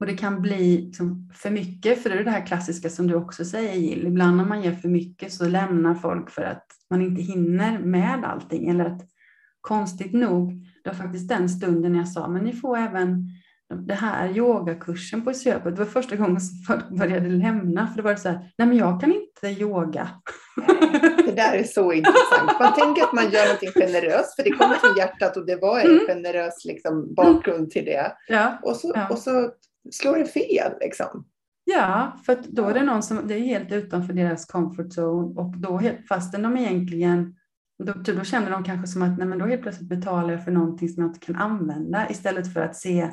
[0.00, 3.14] Och det kan bli liksom för mycket, för det är det här klassiska som du
[3.14, 4.06] också säger Jill.
[4.06, 8.24] Ibland när man ger för mycket så lämnar folk för att man inte hinner med
[8.24, 8.68] allting.
[8.68, 9.02] Eller att
[9.60, 10.52] konstigt nog,
[10.84, 13.24] det var faktiskt den stunden jag sa, men ni får även
[13.86, 15.76] det här yogakursen på köpet.
[15.76, 17.86] Det var första gången som folk började lämna.
[17.86, 20.08] För det var så här, nej men jag kan inte yoga.
[21.26, 22.60] Det där är så intressant.
[22.60, 25.80] Man tänker att man gör något generöst, för det kommer från hjärtat och det var
[25.80, 26.06] en Mm.
[26.06, 28.12] generös liksom, bakgrund till det.
[28.28, 29.08] Ja, Och så, Ja.
[29.08, 29.50] och så
[29.92, 30.72] slår det fel.
[30.80, 31.24] Liksom.
[31.64, 35.56] Ja, för då är det någon som det är helt utanför deras comfort zone och
[35.58, 37.36] då fastän de egentligen
[37.84, 40.50] då, då känner de kanske som att nej, men då helt plötsligt betalar jag för
[40.52, 43.10] någonting som jag inte kan använda istället för att se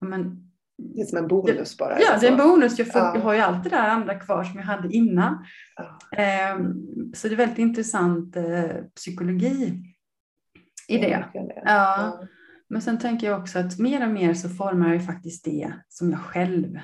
[0.00, 0.50] men,
[0.94, 2.00] Det är som en bonus bara.
[2.00, 2.48] ja, det är en Så.
[2.48, 2.78] bonus.
[2.78, 3.14] Jag, får, Ja.
[3.14, 5.44] jag har ju allt det där andra kvar som jag hade innan.
[5.76, 6.18] Ja.
[6.18, 6.74] Ehm,
[7.14, 9.82] så det är väldigt intressant eh, psykologi
[10.88, 11.24] i det.
[11.64, 12.20] Ja.
[12.74, 16.10] Men sen tänker jag också att mer och mer så formar jag faktiskt det som
[16.10, 16.78] jag själv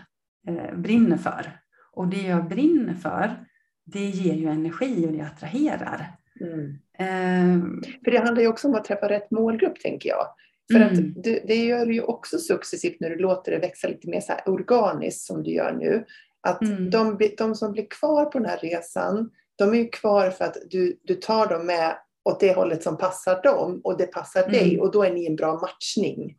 [0.48, 1.60] eh, brinner för.
[1.92, 3.44] Och det jag brinner för,
[3.84, 6.06] det ger ju energi och det attraherar.
[6.40, 6.70] Mm.
[6.98, 7.64] Eh,
[8.04, 10.26] För det handlar ju också om att träffa rätt målgrupp, tänker jag.
[10.72, 10.88] För Mm.
[10.88, 14.20] att du, det gör du ju också successivt när du låter det växa lite mer
[14.20, 16.04] så organiskt som du gör nu.
[16.40, 16.90] Att Mm.
[16.90, 20.56] de, de som blir kvar på den här resan, de är ju kvar för att
[20.70, 24.52] du, du tar dem med åt det hållet som passar dem och det passar Mm.
[24.52, 26.36] dig och då är ni en bra matchning.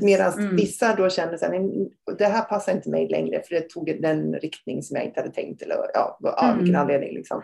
[0.00, 0.56] Medan Mm.
[0.56, 4.02] vissa då känner så här, "Nej, det här passar inte mig längre för det tog
[4.02, 6.58] den riktning som jag inte hade tänkt eller ja, av Mm.
[6.58, 7.14] vilken anledning.
[7.14, 7.42] Liksom.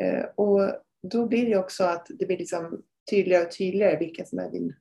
[0.00, 0.60] Eh, och
[1.02, 4.74] då blir det också att det blir liksom tydligare och tydligare vilken som är din,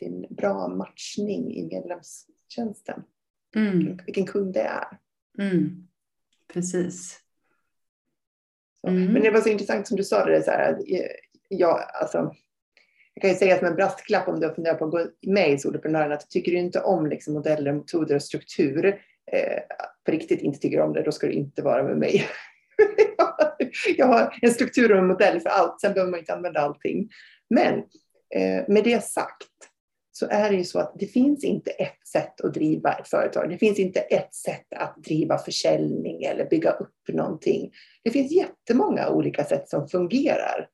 [0.00, 3.02] din bra matchning i medlemstjänsten.
[3.56, 3.98] Mm.
[4.06, 4.98] Vilken kund det är.
[5.38, 5.86] Mm.
[6.52, 7.20] Precis.
[8.88, 9.12] Mm.
[9.12, 10.78] Men det var så intressant som du sa det så här,
[11.50, 12.34] ja, alltså,
[13.14, 15.52] jag kan ju säga som en brasklapp om du har funderat på att gå med
[15.52, 18.86] i Soloprenören att tycker du inte om liksom, modeller, metoder och struktur,
[19.32, 19.58] eh,
[20.04, 22.26] på riktigt inte tycker om det, då ska du inte vara med mig.
[23.96, 27.08] jag har en struktur och en modell för allt, sen behöver man inte använda allting.
[27.50, 27.78] Men
[28.34, 29.48] eh, med det sagt
[30.12, 33.50] så är det ju så att det finns inte ett sätt att driva ett företag.
[33.50, 37.72] Det finns inte ett sätt att driva försäljning eller bygga upp någonting.
[38.04, 40.68] Det finns jättemånga olika sätt som fungerar.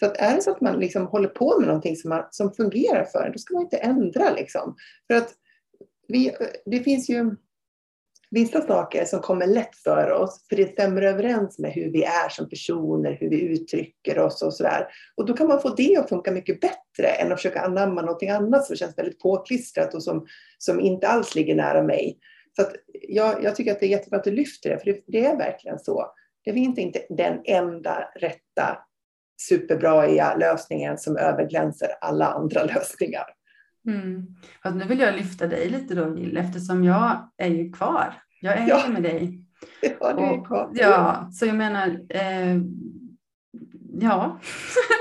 [0.00, 2.52] Så att är det så att man liksom håller på med någonting som, man, som
[2.52, 4.30] fungerar för en, då ska man inte ändra.
[4.30, 4.76] Liksom.
[5.06, 5.34] För att
[6.08, 6.36] vi,
[6.66, 7.36] det finns ju
[8.30, 12.28] vissa saker som kommer lätt för oss, för det stämmer överens med hur vi är
[12.28, 14.86] som personer, hur vi uttrycker oss och sådär.
[15.16, 18.30] Och då kan man få det att funka mycket bättre än att försöka anamma någonting
[18.30, 20.26] annat som känns väldigt påklistrat och som,
[20.58, 22.18] som inte alls ligger nära mig.
[22.56, 22.72] Så att
[23.08, 25.36] jag, jag tycker att det är jättebra att du lyfter det, för det, det är
[25.36, 26.12] verkligen så.
[26.44, 28.78] Det finns inte den enda rätta
[29.48, 33.24] superbra lösningen som överglänser alla andra lösningar.
[33.86, 34.26] Mm.
[34.62, 38.14] Fast nu vill jag lyfta dig lite då Jill, eftersom jag är ju kvar.
[38.40, 38.88] Jag är ja.
[38.88, 39.46] med dig.
[40.00, 40.70] Ja, du är kvar.
[40.74, 42.60] ja, så jag menar, eh,
[44.00, 44.38] ja.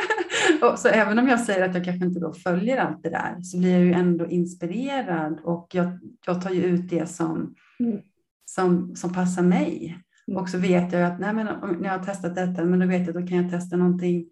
[0.62, 3.42] och så även om jag säger att jag kanske inte då följer allt det där
[3.42, 8.00] så blir jag ju ändå inspirerad och jag, jag tar ju ut det som, mm.
[8.46, 10.00] som, som passar mig.
[10.30, 10.42] Mm.
[10.42, 13.00] Och så vet jag att nej, men, när jag har testat detta, men då vet
[13.00, 14.26] jag att då kan jag testa någonting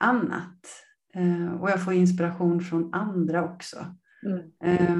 [0.00, 0.60] annat.
[1.14, 3.76] Eh, och jag får inspiration från andra också.
[4.26, 4.42] Mm.
[4.64, 4.96] Eh,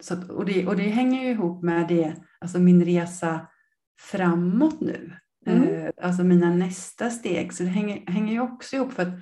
[0.00, 3.46] så, och, det, och det hänger ju ihop med det, alltså min resa
[4.00, 5.12] framåt nu.
[5.46, 5.62] Mm.
[5.62, 7.52] Eh, alltså mina nästa steg.
[7.52, 9.14] Så det hänger, hänger ju också ihop för att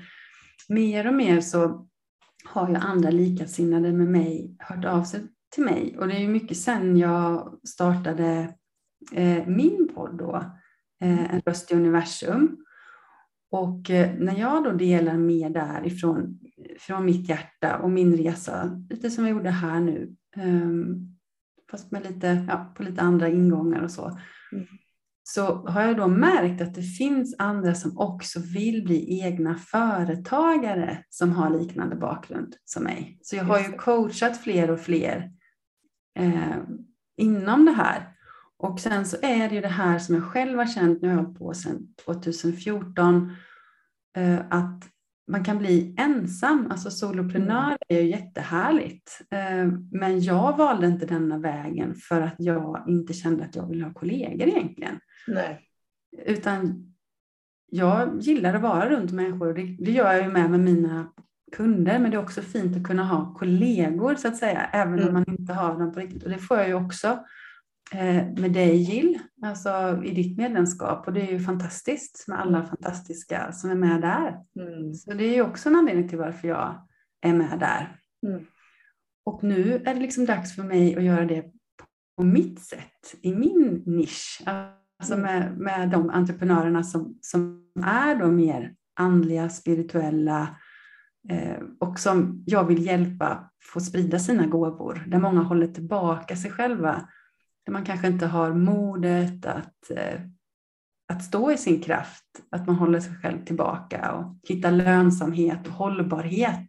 [0.68, 1.88] mer och mer så
[2.44, 5.20] har ju andra likasinnade med mig hört av sig
[5.54, 5.96] till mig.
[5.98, 8.54] Och det är ju mycket sen jag startade
[9.46, 10.36] min podd då,
[11.00, 12.56] eh, En röst i universum.
[13.50, 16.40] Och eh, när jag då delar mer därifrån,
[16.78, 21.14] från mitt hjärta och min resa, lite som jag gjorde här nu, ehm,
[21.70, 24.18] fast med lite, ja, på lite andra ingångar och så,
[24.52, 24.66] mm.
[25.22, 31.04] så har jag då märkt att det finns andra som också vill bli egna företagare
[31.08, 33.18] som har liknande bakgrund som mig.
[33.22, 35.30] Så jag har ju coachat fler och fler
[36.18, 36.56] eh,
[37.16, 38.13] inom det här.
[38.64, 41.16] Och sen så är det ju det här som jag själv har känt, nu har
[41.16, 43.36] jag på sedan 2014,
[44.16, 44.84] eh, att
[45.30, 46.70] man kan bli ensam.
[46.70, 49.20] Alltså soloprenör är ju jättehärligt.
[49.30, 53.84] Eh, men jag valde inte denna vägen för att jag inte kände att jag ville
[53.84, 54.98] ha kollegor egentligen.
[55.26, 55.60] Nej.
[56.26, 56.92] Utan
[57.66, 61.12] jag gillar att vara runt människor och det, det gör jag ju med med mina
[61.56, 61.98] kunder.
[61.98, 65.08] Men det är också fint att kunna ha kollegor så att säga, även mm.
[65.08, 66.22] om man inte har dem på riktigt.
[66.22, 67.18] Och det får jag ju också
[68.36, 73.52] med dig Jill, alltså i ditt medlemskap och det är ju fantastiskt med alla fantastiska
[73.52, 74.38] som är med där.
[74.60, 74.94] Mm.
[74.94, 76.88] Så det är ju också en anledning till varför jag
[77.20, 77.96] är med där.
[78.26, 78.44] Mm.
[79.24, 81.44] Och nu är det liksom dags för mig att göra det
[82.16, 84.42] på mitt sätt, i min nisch.
[84.46, 85.20] Alltså mm.
[85.20, 90.56] med, med de entreprenörerna som, som är då mer andliga, spirituella
[91.28, 95.04] eh, och som jag vill hjälpa få sprida sina gåvor.
[95.06, 97.08] Där många håller tillbaka sig själva
[97.70, 100.20] man kanske inte har modet att, eh,
[101.12, 105.72] att stå i sin kraft, att man håller sig själv tillbaka och hittar lönsamhet och
[105.72, 106.68] hållbarhet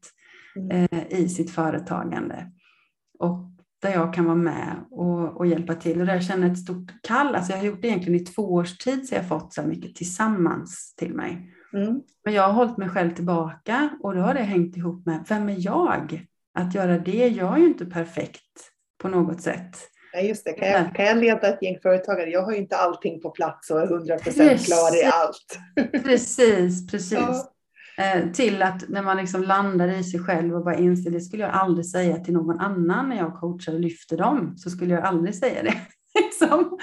[0.55, 0.88] mm.
[0.91, 2.51] eh, i sitt företagande.
[3.19, 5.99] Och där jag kan vara med och, och, hjälpa till.
[5.99, 7.36] Och där jag känner ett stort kall.
[7.36, 9.63] Alltså jag har gjort det egentligen i två års tid så jag har fått så
[9.63, 11.51] mycket tillsammans till mig.
[11.73, 12.01] Mm.
[12.25, 15.49] Men jag har hållit mig själv tillbaka och då har det hängt ihop med vem
[15.49, 16.25] är jag?
[16.53, 19.77] Att göra det, jag är ju inte perfekt på något sätt.
[20.15, 20.54] Ja, just det.
[20.54, 22.30] Kan jag, kan jag leda ett gäng företagare?
[22.30, 25.60] Jag har ju inte allting på plats och är 100 procent klar i allt.
[26.04, 27.13] Precis, precis.
[27.17, 27.51] Ja.
[27.97, 31.43] Eh, till att när man liksom landar i sig själv och bara inser det skulle
[31.43, 34.58] jag aldrig säga till någon annan när jag coachar och lyfter dem.
[34.58, 35.73] Så skulle jag aldrig säga det.
[36.23, 36.78] liksom.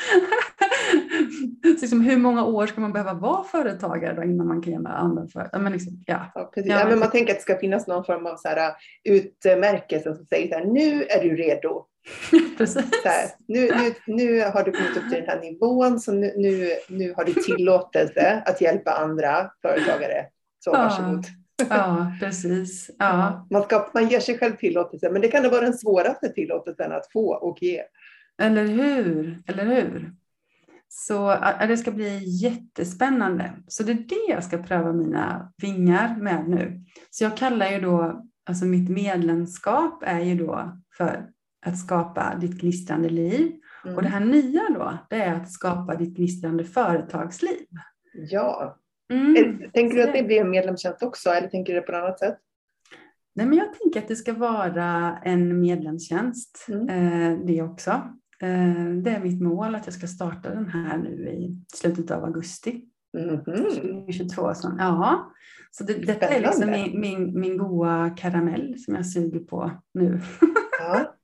[1.62, 5.27] liksom, hur många år ska man behöva vara företagare då innan man kan göra andra
[5.27, 5.61] företag?
[5.61, 6.33] Men liksom, ja.
[6.35, 6.73] Ja, precis.
[6.73, 10.14] Ja, men man tänker att det ska finnas någon form av så här, uh, utmärkelse
[10.14, 11.87] som säger så här, nu är du redo.
[12.59, 12.85] Precis.
[13.05, 16.71] Här, nu, nu, nu har du kommit upp till den här nivån så nu, nu,
[16.88, 20.27] nu har du tillåtelse att hjälpa andra företagare.
[20.64, 21.25] Så varsågod.
[21.68, 22.90] Ja, precis.
[22.99, 23.47] Ja.
[23.51, 27.12] Man, ska, man ger sig själv tillåtelse, men det kan vara den svåraste tillåtelsen att
[27.12, 27.83] få och ge.
[28.38, 29.42] Eller hur?
[29.47, 30.12] Eller hur?
[30.88, 31.37] Så
[31.68, 33.53] det ska bli jättespännande.
[33.66, 36.85] Så det är det jag ska pröva mina vingar med nu.
[37.11, 41.27] Så jag kallar ju då, alltså mitt medlemskap är ju då för
[41.66, 43.53] att skapa ditt gnistrande liv.
[43.85, 43.97] Mm.
[43.97, 47.66] Och det här nya då, det är att skapa ditt gnistrande företagsliv.
[48.12, 48.79] Ja.
[49.12, 49.59] Mm.
[49.73, 52.18] Tänker du att det blir en medlemstjänst också eller tänker du det på något annat
[52.18, 52.38] sätt?
[53.35, 56.88] Nej, men jag tänker att det ska vara en medlemstjänst, mm.
[56.88, 58.03] eh, det också.
[58.42, 62.24] Eh, det är mitt mål att jag ska starta den här nu i slutet av
[62.24, 62.85] augusti.
[63.18, 63.44] Mhm.
[63.44, 64.55] 2022.
[64.55, 65.33] Så, ja.
[65.70, 70.20] så det, detta är liksom min, min, min goa karamell som jag suger på nu.
[70.78, 71.14] Ja.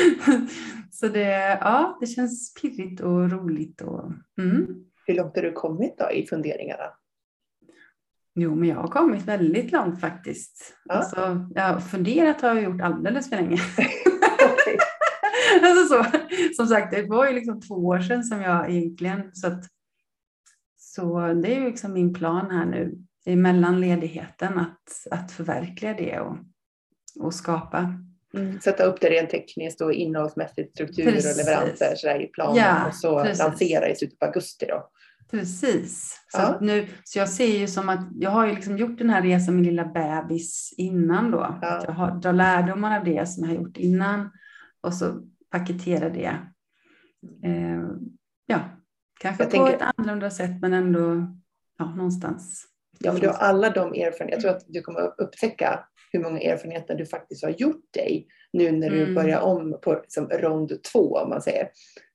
[0.90, 3.80] så det, ja, det känns pirrigt och roligt.
[3.80, 4.84] Och, mm.
[5.06, 6.84] Hur långt har du kommit då i funderingarna?
[8.34, 10.76] Jo, men jag har kommit väldigt långt faktiskt.
[10.84, 10.94] Ja.
[10.94, 13.58] Alltså, jag funderat har jag gjort alldeles för länge.
[15.62, 16.04] Alltså så,
[16.56, 19.64] som sagt, det var ju liksom två år sedan som jag egentligen, så att
[20.76, 26.20] så det är ju liksom min plan här nu emellan ledigheten att, att förverkliga det
[26.20, 26.36] och,
[27.20, 27.94] och skapa.
[28.34, 28.60] Mm.
[28.60, 31.32] Sätta upp det rent tekniskt och innehållsmässigt, strukturer Precis.
[31.40, 33.38] och leveranser så där i planen Ja, och så precis.
[33.38, 34.88] lansera i slutet på augusti då.
[35.30, 36.20] Precis.
[36.28, 36.58] Så, Ja.
[36.60, 39.56] nu, så jag ser ju som att jag har ju liksom gjort den här resan
[39.56, 41.58] med lilla bebis innan då.
[41.62, 41.82] Ja.
[41.86, 44.30] Jag har, drar lärdomar av det som jag har gjort innan
[44.80, 46.38] och så paketerar det.
[47.48, 47.82] Eh,
[48.46, 48.60] ja,
[49.20, 51.26] kanske Jag på tänker- ett annorlunda sätt men ändå
[51.78, 52.64] ja, någonstans.
[52.98, 54.30] Ja, men du har alla de erfarenheter.
[54.32, 58.26] Jag tror att du kommer att upptäcka hur många erfarenheter du faktiskt har gjort dig
[58.52, 59.14] nu när du Mm.
[59.14, 61.68] börjar om på liksom, rond två om man säger.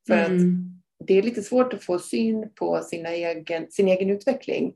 [0.08, 0.82] För att Mm.
[1.08, 4.74] det är lite svårt att få syn på sina egen, sin egen utveckling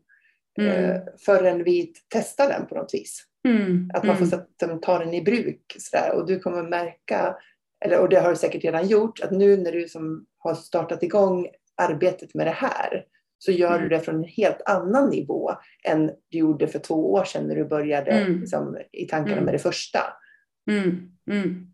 [0.60, 0.72] Mm.
[0.92, 3.24] eh, förrän vi testar den på något vis.
[3.48, 3.92] Mm.
[3.94, 4.30] Att man får mm.
[4.58, 5.76] sätta, ta den i bruk.
[5.80, 6.12] Så där.
[6.16, 7.36] Och du kommer märka,
[7.86, 11.04] eller, och det har du säkert redan gjort, att nu när du som har startat
[11.04, 13.06] igång arbetet med det här
[13.38, 13.82] så gör Mm.
[13.82, 15.52] du det från en helt annan nivå
[15.84, 18.40] än du gjorde för två år sedan när du började Mm.
[18.40, 19.46] liksom, i tankarna Mm.
[19.46, 20.00] med det första.
[20.72, 21.12] Mm.
[21.32, 21.68] Mm.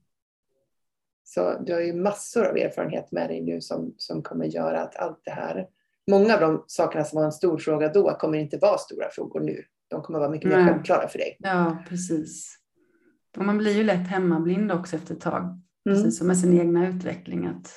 [1.23, 4.95] Så du har ju massor av erfarenhet med dig nu som, som kommer göra att
[4.95, 5.67] allt det här,
[6.11, 9.39] många av de sakerna som var en stor fråga då kommer inte vara stora frågor
[9.39, 9.63] nu.
[9.87, 11.37] De kommer vara mycket mer självklara för dig.
[11.39, 12.57] Ja, precis.
[13.37, 15.61] Och man blir ju lätt hemmablind också efter ett tag.
[15.85, 15.97] Mm.
[15.97, 17.45] Precis som med sin egna utveckling.
[17.45, 17.71] Att,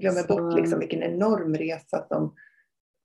[0.00, 2.34] glömmer Så- bort liksom vilken enorm resa som,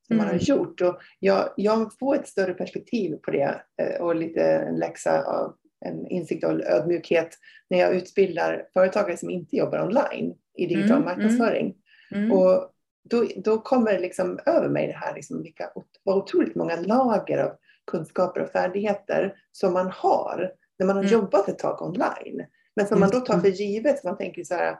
[0.08, 0.44] som man har Mm.
[0.44, 0.82] gjort.
[0.82, 5.56] Och jag, jag får ett större perspektiv på det eh, och lite en läxa av
[5.86, 7.38] en insikt och ödmjukhet
[7.70, 11.76] när jag utbildar företagare som inte jobbar online i digital Mm, marknadsföring.
[12.16, 12.32] mm.
[12.32, 12.72] Och
[13.10, 15.70] då, då kommer det liksom över mig det här, liksom vilka
[16.04, 17.52] vad otroligt många lager av
[17.92, 21.14] kunskaper och färdigheter som man har när man har Mm.
[21.14, 22.46] jobbat ett tag online.
[22.76, 23.42] Men som man då tar det.
[23.42, 24.78] för givet, man tänker så här,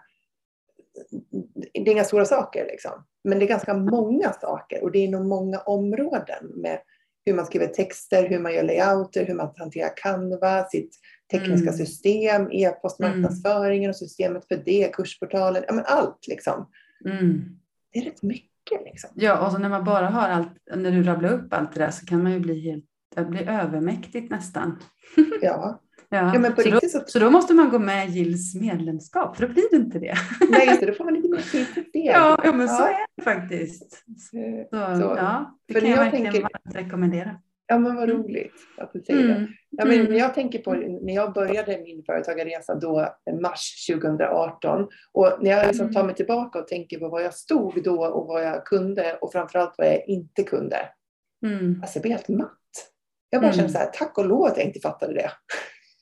[1.74, 2.92] det är inga stora saker liksom.
[3.24, 6.80] Men det är ganska många saker och det är inom många områden med
[7.26, 10.96] hur man skriver texter, hur man gör layouter, hur man hanterar Canva, sitt
[11.32, 11.78] tekniska Mm.
[11.78, 16.70] system, e-postmarknadsföringen och systemet för det, kursportalen, ja men allt liksom.
[17.06, 17.42] Mm.
[17.94, 19.10] Det är rätt mycket liksom.
[19.14, 21.92] Ja, och så när man bara har allt, när du rabblar upp allt det där
[21.92, 24.80] så kan man ju bli helt, det blir övermäktigt nästan.
[25.42, 25.82] Ja,
[26.14, 28.12] Ja, ja men på så, då, riktigt så, så då måste man gå med i
[28.12, 30.16] Gills medlemskap, för då blir det inte det.
[30.52, 32.00] nej just det, då får man lite mer tid för det.
[32.00, 32.90] Ja, ja men så Ja.
[32.90, 34.04] är det faktiskt.
[34.72, 37.36] Eh, Så, Så, ja, det för kan jag jag verkligen tänker- varmt rekommendera.
[37.68, 38.24] Ja men vad Mm.
[38.24, 39.34] roligt att du säger det.
[39.36, 39.48] Mm.
[39.70, 40.12] Ja, men Mm.
[40.12, 45.52] när jag tänker på när jag började min företagarresa då eh, mars 2018 och när
[45.52, 46.06] jag liksom tar Mm.
[46.08, 49.74] mig tillbaka och tänker på vad jag stod då och vad jag kunde och framförallt
[49.78, 50.78] vad jag inte kunde.
[51.46, 51.80] Mm.
[51.82, 52.58] Alltså jag blir helt matt.
[53.30, 53.56] Jag bara Mm.
[53.58, 55.32] känner så här, tack och lov att jag inte fattade det.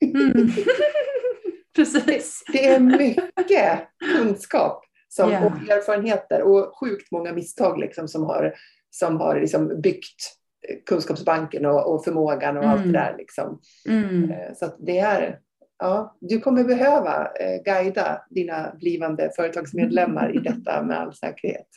[0.02, 0.50] Mm.
[1.76, 2.44] Precis.
[2.52, 3.80] Det är mycket
[4.18, 5.46] kunskap som, Ja.
[5.46, 8.54] och erfarenheter och sjukt många misstag liksom som har,
[8.90, 10.36] som har liksom byggt
[10.70, 12.94] eh, kunskapsbanken och, och förmågan och allt det Mm.
[12.94, 13.16] där.
[13.18, 13.60] Liksom.
[13.88, 14.32] Mm.
[14.32, 15.40] Eh, Så det är,
[15.80, 21.68] ja, du kommer behöva eh, guida dina blivande företagsmedlemmar i detta med all säkerhet.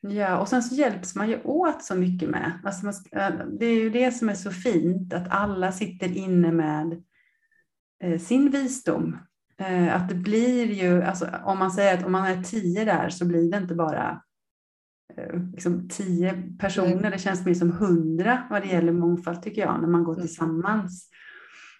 [0.00, 2.52] Ja, och sen så hjälps man ju åt så mycket med.
[2.64, 6.52] Alltså man, äh, det är ju det som är så fint, att alla sitter inne
[6.52, 6.98] med eh,
[8.20, 9.16] sin visdom.
[9.58, 13.08] Eh, att det blir ju, alltså, om man säger att om man är tio där
[13.08, 14.22] så blir det inte bara
[15.16, 19.80] eh, liksom tio personer, det känns mer som hundra vad det gäller mångfald tycker jag,
[19.80, 20.26] när man går Mm.
[20.26, 21.08] tillsammans.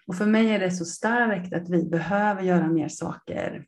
[0.07, 3.65] Och för mig är det så starkt att vi behöver göra mer saker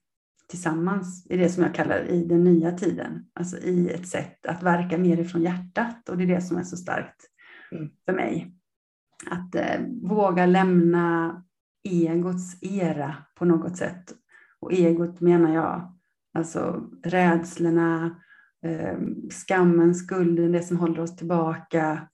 [0.48, 3.26] tillsammans i det som jag kallar i den nya tiden.
[3.34, 6.64] Alltså i ett sätt att verka mer ifrån hjärtat och det är det som är
[6.64, 7.26] så starkt
[7.72, 7.90] Mm.
[8.06, 8.54] för mig.
[9.30, 11.44] Att eh, våga lämna
[11.84, 14.14] egots era på något sätt.
[14.60, 15.96] Och egot menar jag
[16.34, 18.16] alltså rädslorna,
[18.64, 18.98] eh,
[19.30, 22.08] skammen, skulden, det som håller oss tillbaka.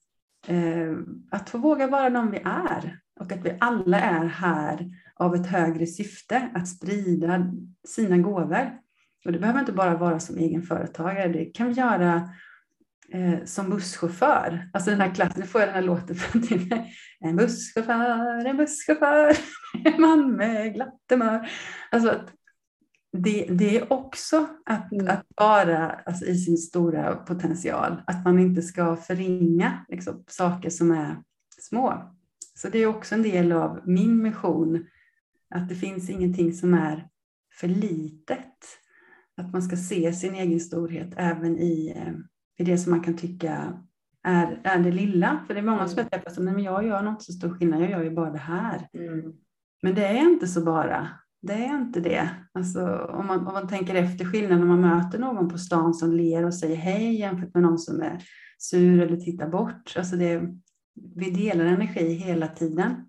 [0.48, 0.96] Eh,
[1.30, 5.46] att få våga vara de vi är och att vi alla är här av ett
[5.46, 7.52] högre syfte, att sprida
[7.88, 8.78] sina gåvor.
[9.24, 12.30] Och det behöver inte bara vara som egen företagare, det kan vi göra
[13.08, 14.70] eh, som busschaufför.
[14.72, 16.94] Alltså den här klassen, nu får jag den här låten från mig.
[17.20, 19.36] En busschaufför, en busschaufför,
[19.84, 21.50] en man med glatt humör.
[21.90, 22.32] Alltså att
[23.12, 25.08] det, det är också att, mm.
[25.08, 28.02] att vara alltså, i sin stora potential.
[28.06, 31.22] Att man inte ska förringa liksom, saker som är
[31.60, 32.14] små.
[32.54, 34.86] Så det är också en del av min mission.
[35.54, 37.08] Att det finns ingenting som är
[37.60, 38.64] för litet.
[39.36, 41.96] Att man ska se sin egen storhet även i,
[42.58, 43.72] i det som man kan tycka
[44.24, 45.44] är, är det lilla.
[45.46, 47.82] För det är många som jag träffar som, men jag gör något så stor skillnad,
[47.82, 48.88] jag gör ju bara det här.
[48.92, 49.32] Mm.
[49.82, 51.08] Men det är inte så bara.
[51.42, 52.30] Det är inte det.
[52.52, 56.12] Alltså, om, man, om man tänker efter skillnaden när man möter någon på stan som
[56.12, 58.22] ler och säger hej jämfört med någon som är
[58.58, 59.94] sur eller tittar bort.
[59.96, 60.42] Alltså det,
[61.16, 63.06] vi delar energi hela tiden.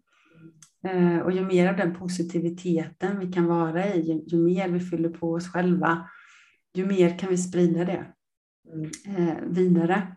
[0.83, 4.79] Eh, och ju mer av den positiviteten vi kan vara i, ju, ju, mer vi
[4.79, 6.09] fyller på oss själva,
[6.73, 8.05] ju mer kan vi sprida det.
[8.73, 8.91] Mm.
[9.17, 10.07] eh, vidare.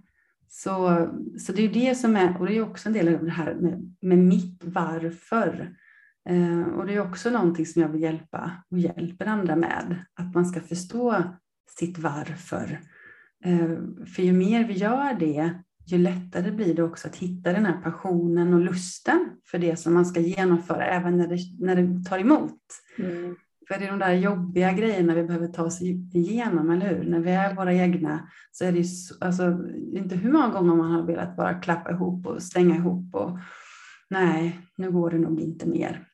[0.49, 3.31] Så, så det är det som är, och det är också en del av det
[3.31, 5.75] här med, med mitt varför.
[6.29, 10.35] Eh, och det är också någonting som jag vill hjälpa och hjälper andra med, att
[10.35, 11.23] man ska förstå
[11.79, 12.81] sitt varför.
[13.45, 13.77] Eh,
[14.15, 15.55] för ju mer vi gör det,
[15.87, 19.95] ju lättare blir det också att hitta den här passionen och lusten för det som
[19.95, 22.61] man ska genomföra, även när det, när det tar emot.
[22.99, 23.37] Mm.
[23.71, 27.11] För det är de där jobbiga grejerna vi behöver ta oss igenom, eller hur?
[27.11, 28.85] När vi är våra egna så är det ju
[29.21, 29.59] alltså,
[29.93, 33.39] inte hur många gånger man har velat bara klappa ihop och stänga ihop och
[34.09, 36.07] nej, nu går det nog inte mer.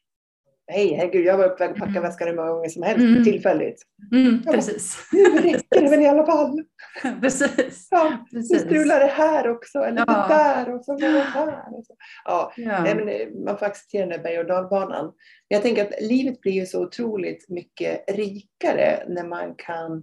[0.69, 2.03] Nej, herregud, jag var på väg att packa mm.
[2.03, 3.25] väskan hur många gånger som helst mm.
[3.25, 3.83] tillfälligt.
[4.13, 5.09] Mm, precis.
[5.13, 6.63] Nu räcker det väl i alla fall.
[7.21, 7.89] precis.
[7.91, 8.53] Ja, precis.
[8.53, 10.27] Nu strular det här också, eller ja.
[10.29, 11.79] det där och så var det här.
[11.79, 11.95] Och så.
[12.25, 12.83] Ja, ja.
[12.83, 15.13] Nej, men eh, man får acceptera den där berg och dalbanan.
[15.49, 19.97] Jag tänker att livet blir ju så otroligt mycket rikare när man kan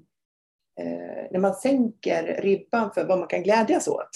[0.80, 4.10] eh, när man sänker ribban för vad man kan glädjas åt.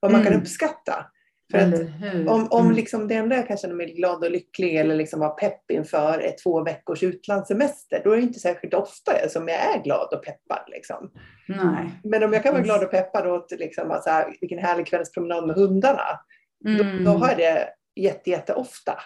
[0.00, 0.42] Vad man kan mm.
[0.42, 1.06] uppskatta.
[1.50, 1.80] För att
[2.28, 2.76] om, om mm.
[2.76, 6.18] liksom det enda jag kan känna mig glad och lycklig eller liksom vara pepp inför
[6.18, 10.24] är två veckors utlandssemester, då är det inte särskilt ofta som jag är glad och
[10.24, 10.64] peppad.
[10.68, 11.10] Liksom.
[11.48, 11.90] Nej.
[12.04, 15.56] Men om jag kan vara glad och peppad åt liksom, alltså, vilken härlig kvällspromenad med
[15.56, 16.20] hundarna,
[16.66, 17.04] mm.
[17.04, 17.68] då, då, har jag det
[18.00, 18.98] jätte, jätte ofta.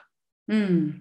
[0.53, 0.93] Mm.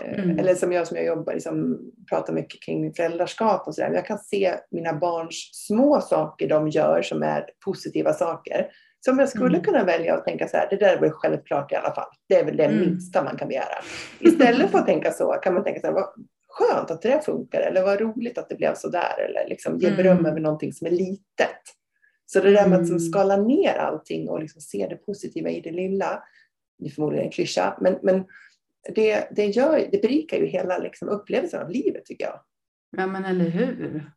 [0.00, 0.38] Eh, mm.
[0.38, 1.78] Eller som jag som jag jobbar, liksom,
[2.08, 3.92] pratar mycket kring föräldraskap och sådär.
[3.94, 8.70] Jag kan se mina barns små saker de gör som är positiva saker.
[9.00, 9.62] Som jag skulle mm.
[9.62, 12.08] kunna välja att tänka så här, det där är väl självklart i alla fall.
[12.28, 12.80] Det är väl det mm.
[12.80, 13.82] minsta man kan begära.
[14.18, 16.08] Istället för att tänka så kan man tänka så här, vad
[16.48, 19.78] skönt att det där funkar eller vad roligt att det blev så där eller liksom
[19.78, 20.26] ge beröm mm.
[20.26, 21.60] över någonting som är litet.
[22.26, 25.60] Så det där med att liksom skala ner allting och liksom se det positiva i
[25.60, 26.22] det lilla,
[26.78, 28.24] det är förmodligen en klyscha, men, men
[28.94, 32.40] det, det, gör, det berikar ju hela liksom upplevelsen av livet tycker jag.
[32.96, 34.10] Ja men eller hur.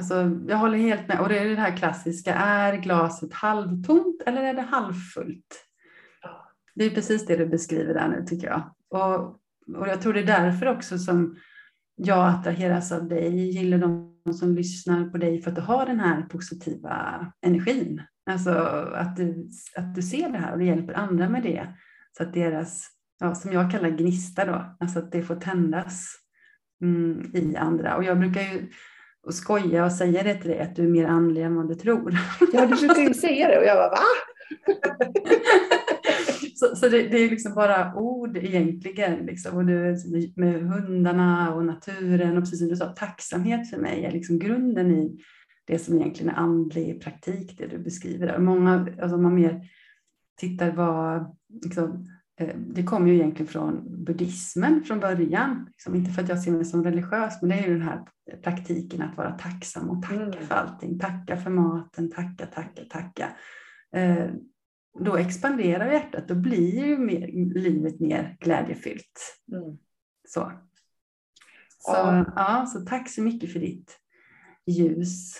[0.00, 1.20] Alltså, jag håller helt med.
[1.20, 5.66] Och det är det här klassiska, är glaset halvtomt eller är det halvfullt?
[6.74, 8.74] Det är precis det du beskriver där nu tycker jag.
[8.90, 9.20] Och,
[9.76, 11.36] och jag tror det är därför också som
[11.96, 16.00] jag attraheras av dig, gillar de som lyssnar på dig för att du har den
[16.00, 18.02] här positiva energin.
[18.30, 18.50] Alltså
[18.94, 21.66] att du, att du ser det här och du hjälper andra med det.
[22.16, 22.88] Så att deras,
[23.18, 26.06] ja, som jag kallar gnista då, alltså att det får tändas
[26.82, 27.96] mm, i andra.
[27.96, 28.70] Och jag brukar ju
[29.26, 31.74] och skoja och säga det till dig att du är mer andlig än vad du
[31.74, 32.14] tror.
[32.52, 33.98] Ja, du ju säga det och jag bara va?
[36.54, 39.26] så, så det, det, är liksom bara ord egentligen.
[39.26, 39.56] Liksom.
[39.56, 39.96] Och du,
[40.36, 44.90] med hundarna och naturen och precis som du sa, tacksamhet för mig är liksom grunden
[44.90, 45.18] i
[45.66, 48.38] det som egentligen är andlig praktik, det du beskriver där.
[48.38, 49.60] Många, alltså man mer
[50.40, 52.06] tittar vad, liksom,
[52.56, 55.66] det kommer ju egentligen från buddhismen från början.
[55.66, 58.04] Liksom inte för att jag ser mig som religiös, men det är ju den här
[58.42, 60.32] praktiken att vara tacksam och tacka mm.
[60.32, 60.98] för allting.
[60.98, 63.36] Tacka för maten, tacka, tacka, tacka.
[63.96, 64.30] Eh,
[64.98, 69.40] då expanderar hjärtat, då blir ju mer, livet mer glädjefyllt.
[69.52, 69.78] Mm.
[70.28, 70.52] Så.
[71.78, 72.32] Så, ja.
[72.36, 72.66] ja.
[72.66, 73.98] så tack så mycket för ditt
[74.66, 75.34] ljus.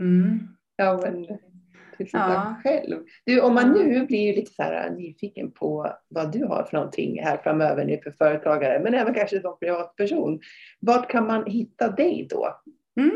[0.00, 0.48] Mm.
[0.76, 1.26] Ja, men
[1.98, 2.26] Tusen ja.
[2.26, 2.96] tack själv.
[3.26, 7.22] Du, om man nu blir lite så här nyfiken på vad du har för någonting
[7.22, 10.40] här framöver nu för företagare, men även kanske som privatperson.
[10.80, 12.48] Vart kan man hitta dig då?
[13.00, 13.12] Mm.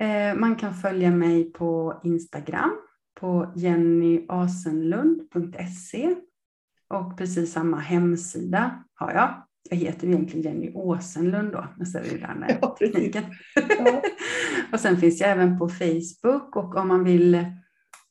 [0.00, 2.76] Eh, man kan följa mig på Instagram
[3.20, 6.14] på jennyasenlund.se
[6.88, 9.42] och precis samma hemsida har jag.
[9.70, 13.24] Jag heter egentligen Jenny Åsenlund då, men så är det där med ja, tekniken.
[13.54, 14.02] Ja.
[14.72, 17.44] och sen finns jag även på Facebook och om man vill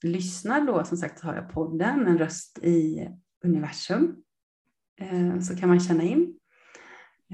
[0.03, 3.07] lyssnar då, som sagt, så har jag podden En röst i
[3.43, 4.15] universum.
[5.01, 6.33] Eh, så kan man känna in.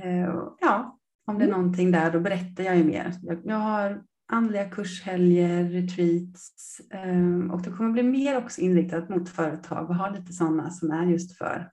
[0.04, 1.60] Eh, ja, om det är mm.
[1.60, 3.14] någonting där, då berättar jag ju mer.
[3.44, 9.90] Jag har andliga kurshelger, retreats eh, och det kommer bli mer också inriktat mot företag
[9.90, 11.72] och ha lite sådana som är just för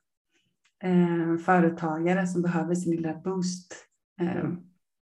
[1.45, 3.75] företagare som behöver sin lilla boost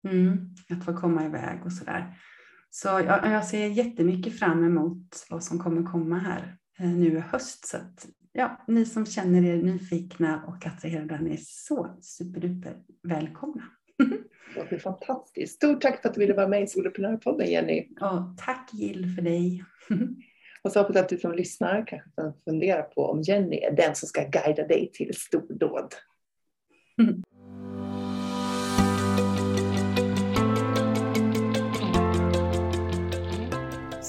[0.07, 2.17] Mm, att få komma iväg och sådär.
[2.69, 7.19] Så jag, jag ser jättemycket fram emot vad som kommer komma här eh, nu i
[7.19, 7.67] höst.
[7.67, 13.63] Så att, ja, ni som känner er nyfikna och attraherade, är så superduper välkomna.
[14.69, 15.55] Det är fantastiskt.
[15.55, 17.87] Stort tack för att du ville vara med i Soloprenörpodden Jenny.
[18.01, 19.63] Och tack Jill för dig.
[20.63, 23.71] Och så hoppas jag att du som lyssnar kanske kan fundera på om Jenny är
[23.71, 25.93] den som ska guida dig till stordåd.